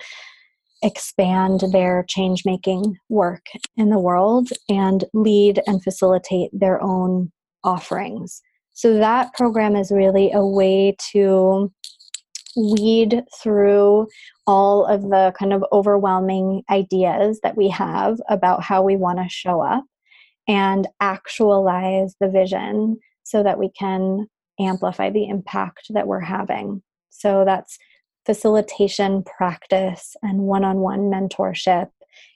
expand 0.83 1.63
their 1.71 2.05
change 2.07 2.43
making 2.45 2.95
work 3.09 3.45
in 3.75 3.89
the 3.89 3.99
world 3.99 4.49
and 4.69 5.03
lead 5.13 5.61
and 5.67 5.83
facilitate 5.83 6.49
their 6.53 6.81
own 6.81 7.31
offerings. 7.63 8.41
So, 8.73 8.97
that 8.97 9.33
program 9.33 9.75
is 9.75 9.91
really 9.91 10.31
a 10.31 10.45
way 10.45 10.95
to 11.11 11.71
weed 12.55 13.23
through 13.41 14.07
all 14.45 14.85
of 14.85 15.03
the 15.03 15.33
kind 15.37 15.53
of 15.53 15.63
overwhelming 15.71 16.63
ideas 16.69 17.39
that 17.43 17.57
we 17.57 17.69
have 17.69 18.19
about 18.29 18.63
how 18.63 18.81
we 18.81 18.95
want 18.95 19.19
to 19.19 19.29
show 19.29 19.61
up 19.61 19.83
and 20.47 20.87
actualize 21.01 22.15
the 22.19 22.29
vision 22.29 22.97
so 23.23 23.43
that 23.43 23.59
we 23.59 23.69
can 23.77 24.27
amplify 24.59 25.09
the 25.09 25.27
impact 25.27 25.87
that 25.91 26.07
we're 26.07 26.19
having. 26.19 26.81
So 27.09 27.43
that's 27.45 27.77
facilitation 28.25 29.23
practice 29.23 30.15
and 30.21 30.41
one 30.41 30.63
on 30.63 30.77
one 30.77 31.11
mentorship. 31.11 31.89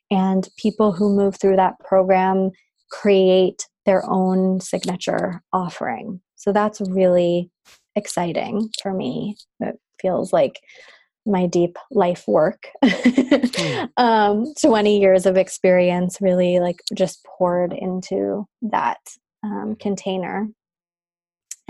And 0.10 0.48
people 0.58 0.92
who 0.92 1.16
move 1.16 1.40
through 1.40 1.56
that 1.58 1.80
program 1.80 2.52
create 2.90 3.68
their 3.86 4.04
own 4.10 4.60
signature 4.60 5.42
offering. 5.54 6.22
So 6.36 6.52
that's 6.52 6.82
really 6.82 7.50
exciting 7.96 8.70
for 8.82 8.94
me. 8.94 9.38
It 9.60 9.80
feels 10.02 10.34
like 10.34 10.60
my 11.26 11.46
deep 11.46 11.78
life 11.92 12.24
work. 12.28 12.68
Hmm. 12.84 13.86
um, 13.98 14.54
20 14.62 15.00
years 15.00 15.26
of 15.26 15.38
experience 15.38 16.18
really 16.20 16.60
like 16.60 16.82
just 16.96 17.24
poured 17.26 17.74
into 17.74 18.46
that 18.64 19.00
um, 19.44 19.76
container. 19.80 20.48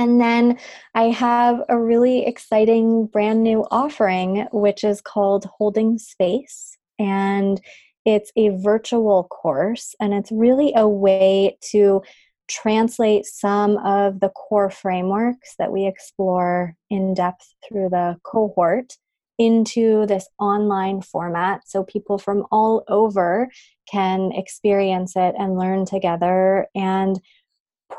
And 0.02 0.20
then 0.20 0.58
I 0.95 1.12
have 1.12 1.62
a 1.70 1.80
really 1.80 2.26
exciting 2.26 3.06
brand 3.06 3.43
new 3.43 3.68
offering, 3.70 4.47
which 4.52 4.84
is 4.84 4.99
called 4.99 5.45
Holding 5.60 5.99
Space. 5.99 6.76
And 6.97 7.62
it's 8.04 8.32
a 8.36 8.49
virtual 8.49 9.26
course, 9.26 9.93
and 9.99 10.12
it's 10.12 10.32
really 10.32 10.74
a 10.76 10.88
way 10.88 11.60
to 11.70 12.02
translate 12.47 13.28
some 13.28 13.78
of 13.78 14.22
the 14.22 14.30
core 14.30 14.72
frameworks 14.72 15.54
that 15.60 15.72
we 15.72 15.86
explore 15.86 16.76
in 16.89 17.14
depth 17.14 17.54
through 17.68 17.89
the 17.89 18.18
cohort 18.24 18.97
into 19.38 20.08
this 20.08 20.28
online 20.39 21.02
format 21.02 21.62
so 21.68 21.84
people 21.84 22.18
from 22.18 22.45
all 22.52 22.84
over 22.88 23.49
can 23.89 24.32
experience 24.34 25.14
it 25.16 25.36
and 25.38 25.58
learn 25.58 25.86
together 25.86 26.68
and 26.76 27.20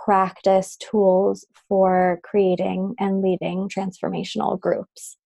practice 0.05 0.76
tools 0.76 1.47
for 1.68 2.20
creating 2.24 2.95
and 2.99 3.22
leading 3.22 3.68
transformational 3.68 4.59
groups. 4.59 5.16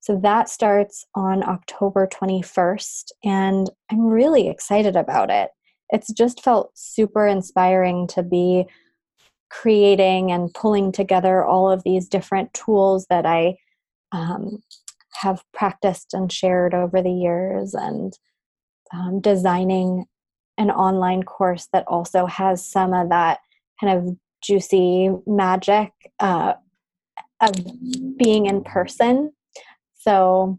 So 0.00 0.18
that 0.22 0.48
starts 0.48 1.04
on 1.14 1.46
October 1.46 2.08
21st, 2.10 3.10
and 3.22 3.68
I'm 3.90 4.06
really 4.06 4.48
excited 4.48 4.96
about 4.96 5.30
it. 5.30 5.50
It's 5.90 6.12
just 6.12 6.42
felt 6.42 6.70
super 6.74 7.26
inspiring 7.26 8.06
to 8.08 8.22
be 8.22 8.66
creating 9.50 10.32
and 10.32 10.54
pulling 10.54 10.92
together 10.92 11.44
all 11.44 11.70
of 11.70 11.82
these 11.82 12.08
different 12.08 12.54
tools 12.54 13.06
that 13.10 13.26
I 13.26 13.56
um, 14.12 14.62
have 15.14 15.42
practiced 15.52 16.14
and 16.14 16.32
shared 16.32 16.72
over 16.72 17.02
the 17.02 17.12
years, 17.12 17.74
and 17.74 18.16
um, 18.94 19.20
designing 19.20 20.06
an 20.56 20.70
online 20.70 21.24
course 21.24 21.68
that 21.72 21.84
also 21.88 22.26
has 22.26 22.64
some 22.64 22.94
of 22.94 23.10
that 23.10 23.40
kind 23.80 23.98
of 23.98 24.16
juicy 24.42 25.10
magic 25.26 25.90
uh, 26.18 26.54
of 27.40 27.52
being 28.16 28.46
in 28.46 28.62
person. 28.62 29.32
So 29.94 30.58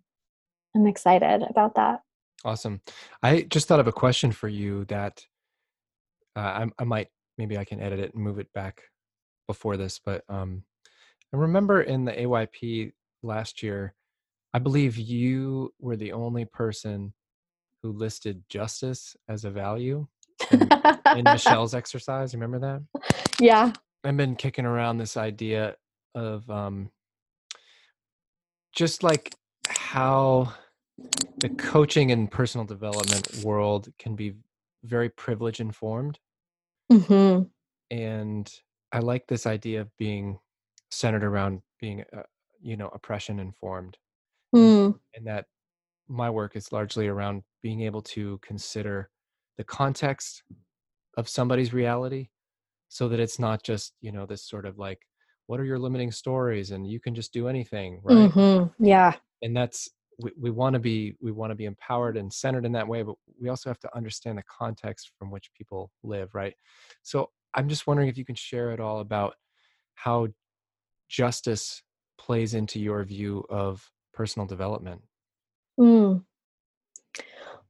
I'm 0.76 0.88
excited 0.88 1.44
about 1.50 1.76
that. 1.76 2.02
Awesome. 2.44 2.82
I 3.22 3.44
just 3.44 3.68
thought 3.68 3.80
of 3.80 3.88
a 3.88 3.92
question 3.92 4.32
for 4.32 4.48
you 4.48 4.86
that 4.86 5.24
uh, 6.36 6.40
I, 6.40 6.66
I, 6.80 6.84
might, 6.84 7.08
maybe 7.38 7.58
I 7.58 7.66
can 7.66 7.82
edit 7.82 8.00
it 8.00 8.14
and 8.14 8.24
move 8.24 8.40
it 8.40 8.52
back 8.54 8.82
before 9.48 9.78
this, 9.78 10.00
but 10.04 10.24
um, 10.30 10.64
I 11.34 11.38
remember 11.38 11.82
in 11.82 12.06
the 12.06 12.14
AYP 12.14 12.94
last 13.22 13.62
year, 13.62 13.94
I 14.54 14.60
believe 14.60 14.98
you 14.98 15.74
were 15.80 15.96
the 15.96 16.14
only 16.14 16.46
person 16.46 17.14
who 17.82 17.92
listed 17.92 18.44
justice 18.50 19.16
as 19.30 19.46
a 19.46 19.52
value 19.52 20.08
in, 20.52 21.24
Michelle's 21.24 21.74
exercise. 21.74 22.34
Remember 22.34 22.60
that? 22.60 22.82
Yeah. 23.40 23.74
I've 24.04 24.18
been 24.18 24.36
kicking 24.36 24.66
around 24.66 24.98
this 24.98 25.18
idea 25.18 25.76
of 26.16 26.50
um, 26.50 26.90
just 28.76 29.04
like 29.04 29.34
how 29.68 30.54
the 31.38 31.50
coaching 31.50 32.12
and 32.12 32.30
personal 32.30 32.66
development 32.66 33.44
world 33.44 33.90
can 34.00 34.16
be 34.16 34.36
very 34.84 35.10
privilege 35.10 35.60
informed. 35.60 36.20
Mm-hmm. 36.92 37.44
And 37.96 38.54
I 38.92 39.00
like 39.00 39.28
this 39.28 39.46
idea 39.46 39.82
of 39.82 39.90
being 39.98 40.40
centered 40.90 41.24
around 41.24 41.62
being, 41.80 42.04
uh, 42.16 42.24
you 42.62 42.78
know, 42.78 42.90
oppression 42.94 43.40
informed. 43.40 43.98
Mm. 44.56 44.86
And, 44.86 44.96
and 45.16 45.28
that 45.28 45.46
my 46.08 46.30
work 46.30 46.56
is 46.56 46.72
largely 46.72 47.08
around 47.08 47.44
being 47.62 47.82
able 47.82 48.02
to 48.02 48.40
consider 48.42 49.10
the 49.58 49.64
context 49.64 50.44
of 51.18 51.28
somebody's 51.28 51.74
reality 51.74 52.30
so 52.88 53.08
that 53.08 53.20
it's 53.20 53.40
not 53.40 53.64
just 53.64 53.94
you 54.02 54.12
know 54.12 54.26
this 54.26 54.48
sort 54.48 54.66
of 54.66 54.78
like 54.78 55.00
what 55.48 55.60
are 55.60 55.66
your 55.66 55.80
limiting 55.80 56.12
stories 56.12 56.72
and 56.72 56.88
you 56.88 57.00
can 57.00 57.16
just 57.16 57.34
do 57.34 57.48
anything 57.48 58.02
right 58.04 58.32
mm-hmm. 58.32 58.86
yeah 58.86 59.14
and 59.42 59.56
that's 59.56 59.90
we, 60.22 60.32
we 60.40 60.52
want 60.52 60.74
to 60.74 60.80
be 60.80 61.16
we 61.22 61.32
want 61.32 61.52
to 61.52 61.56
be 61.56 61.66
empowered 61.66 62.18
and 62.18 62.32
centered 62.32 62.66
in 62.66 62.72
that 62.72 62.88
way 62.88 63.02
but 63.02 63.16
we 63.40 63.50
also 63.50 63.70
have 63.70 63.80
to 63.80 63.96
understand 63.96 64.38
the 64.38 64.44
context 64.44 65.12
from 65.18 65.32
which 65.32 65.52
people 65.58 65.92
live 66.04 66.34
right 66.36 66.54
so 67.04 67.30
i'm 67.54 67.68
just 67.70 67.88
wondering 67.88 68.10
if 68.10 68.18
you 68.18 68.26
can 68.26 68.36
share 68.36 68.72
at 68.72 68.80
all 68.80 69.00
about 69.00 69.36
how 69.96 70.28
justice 71.10 71.84
plays 72.18 72.54
into 72.54 72.80
your 72.80 73.04
view 73.04 73.44
of 73.50 73.90
personal 74.14 74.46
development 74.46 75.02
mm. 75.80 76.22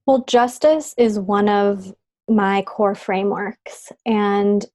Well 0.05 0.23
justice 0.27 0.93
is 0.97 1.19
one 1.19 1.49
of 1.49 1.93
my 2.27 2.61
core 2.63 2.95
frameworks 2.95 3.91
and 4.05 4.65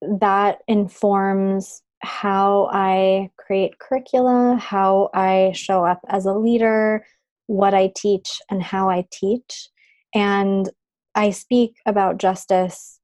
that 0.00 0.58
informs 0.68 1.82
how 2.00 2.68
I 2.72 3.30
create 3.36 3.78
curricula, 3.78 4.56
how 4.56 5.10
I 5.14 5.52
show 5.54 5.84
up 5.84 6.00
as 6.08 6.26
a 6.26 6.34
leader, 6.34 7.04
what 7.46 7.74
I 7.74 7.92
teach, 7.96 8.40
and 8.50 8.62
how 8.62 8.88
I 8.88 9.06
teach. 9.10 9.68
And 10.14 10.68
I 11.14 11.30
speak 11.30 11.74
about 11.86 12.18
justice 12.18 13.00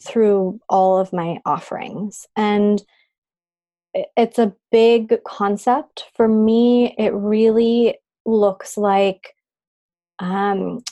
through 0.00 0.60
all 0.68 0.98
of 0.98 1.12
my 1.12 1.38
offerings. 1.44 2.26
And 2.36 2.82
it's 4.16 4.38
a 4.38 4.54
big 4.70 5.22
concept. 5.24 6.04
For 6.14 6.28
me, 6.28 6.94
it 6.98 7.12
really 7.12 7.98
looks 8.26 8.76
like 8.76 9.34
um, 10.18 10.82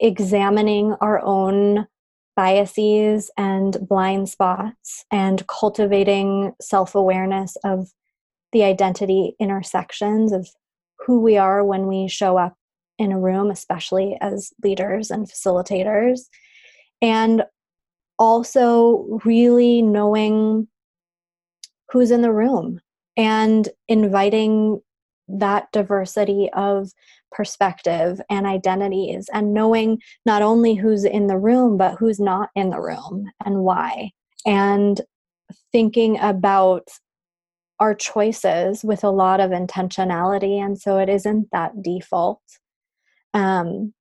examining 0.00 0.94
our 1.00 1.20
own 1.24 1.86
biases 2.34 3.30
and 3.36 3.76
blind 3.86 4.28
spots 4.28 5.04
and 5.10 5.46
cultivating 5.46 6.52
self 6.60 6.94
awareness 6.94 7.56
of 7.64 7.90
the 8.52 8.64
identity 8.64 9.34
intersections 9.38 10.32
of 10.32 10.48
who 11.06 11.20
we 11.20 11.36
are 11.36 11.64
when 11.64 11.86
we 11.86 12.08
show 12.08 12.36
up 12.36 12.56
in 12.98 13.12
a 13.12 13.18
room, 13.18 13.50
especially 13.50 14.16
as 14.20 14.52
leaders 14.62 15.10
and 15.10 15.26
facilitators. 15.26 16.20
And 17.00 17.44
also, 18.18 19.20
really 19.24 19.82
knowing 19.82 20.68
who's 21.90 22.10
in 22.10 22.22
the 22.22 22.32
room 22.32 22.80
and 23.16 23.68
inviting 23.88 24.80
that 25.38 25.70
diversity 25.72 26.50
of 26.52 26.90
perspective 27.30 28.20
and 28.28 28.46
identities 28.46 29.28
and 29.32 29.54
knowing 29.54 29.98
not 30.26 30.42
only 30.42 30.74
who's 30.74 31.04
in 31.04 31.26
the 31.26 31.38
room 31.38 31.76
but 31.76 31.96
who's 31.98 32.20
not 32.20 32.50
in 32.54 32.70
the 32.70 32.80
room 32.80 33.30
and 33.44 33.60
why. 33.60 34.10
And 34.44 35.00
thinking 35.72 36.18
about 36.20 36.88
our 37.80 37.94
choices 37.94 38.84
with 38.84 39.02
a 39.02 39.10
lot 39.10 39.40
of 39.40 39.50
intentionality 39.50 40.62
and 40.62 40.78
so 40.78 40.98
it 40.98 41.08
isn't 41.08 41.48
that 41.52 41.82
default. 41.82 42.42
Um, 43.34 43.94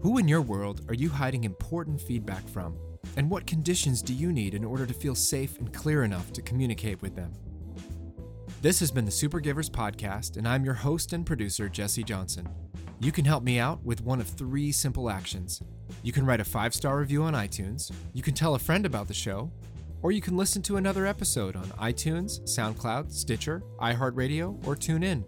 Who 0.00 0.18
in 0.18 0.26
your 0.26 0.42
world 0.42 0.82
are 0.88 0.94
you 0.94 1.08
hiding 1.08 1.44
important 1.44 2.00
feedback 2.00 2.48
from? 2.48 2.76
And 3.16 3.30
what 3.30 3.46
conditions 3.46 4.02
do 4.02 4.12
you 4.12 4.32
need 4.32 4.54
in 4.54 4.64
order 4.64 4.86
to 4.86 4.94
feel 4.94 5.14
safe 5.14 5.58
and 5.58 5.72
clear 5.72 6.04
enough 6.04 6.32
to 6.32 6.42
communicate 6.42 7.00
with 7.00 7.14
them? 7.14 7.32
This 8.60 8.80
has 8.80 8.90
been 8.90 9.04
the 9.04 9.10
Supergivers 9.12 9.70
Podcast, 9.70 10.36
and 10.36 10.48
I'm 10.48 10.64
your 10.64 10.74
host 10.74 11.12
and 11.12 11.24
producer, 11.24 11.68
Jesse 11.68 12.02
Johnson. 12.02 12.48
You 12.98 13.12
can 13.12 13.24
help 13.24 13.44
me 13.44 13.60
out 13.60 13.84
with 13.84 14.02
one 14.02 14.20
of 14.20 14.26
three 14.26 14.72
simple 14.72 15.08
actions. 15.08 15.62
You 16.02 16.12
can 16.12 16.26
write 16.26 16.40
a 16.40 16.44
five 16.44 16.74
star 16.74 16.98
review 16.98 17.22
on 17.22 17.34
iTunes, 17.34 17.92
you 18.14 18.22
can 18.22 18.34
tell 18.34 18.56
a 18.56 18.58
friend 18.58 18.84
about 18.84 19.06
the 19.06 19.14
show, 19.14 19.52
or 20.02 20.10
you 20.10 20.20
can 20.20 20.36
listen 20.36 20.60
to 20.62 20.76
another 20.76 21.06
episode 21.06 21.54
on 21.54 21.66
iTunes, 21.78 22.40
SoundCloud, 22.48 23.12
Stitcher, 23.12 23.62
iHeartRadio, 23.80 24.66
or 24.66 24.74
TuneIn. 24.74 25.24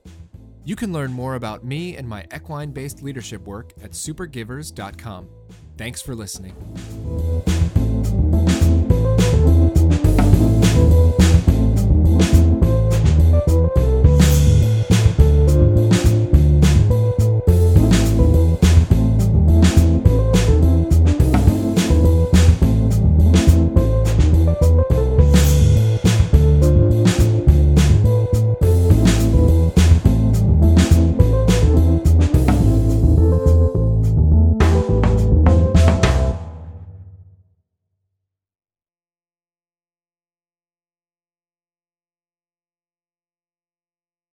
You 0.64 0.74
can 0.74 0.92
learn 0.92 1.12
more 1.12 1.36
about 1.36 1.64
me 1.64 1.96
and 1.96 2.08
my 2.08 2.26
equine 2.34 2.72
based 2.72 3.00
leadership 3.00 3.46
work 3.46 3.74
at 3.80 3.92
supergivers.com. 3.92 5.28
Thanks 5.76 6.02
for 6.02 6.16
listening. 6.16 6.56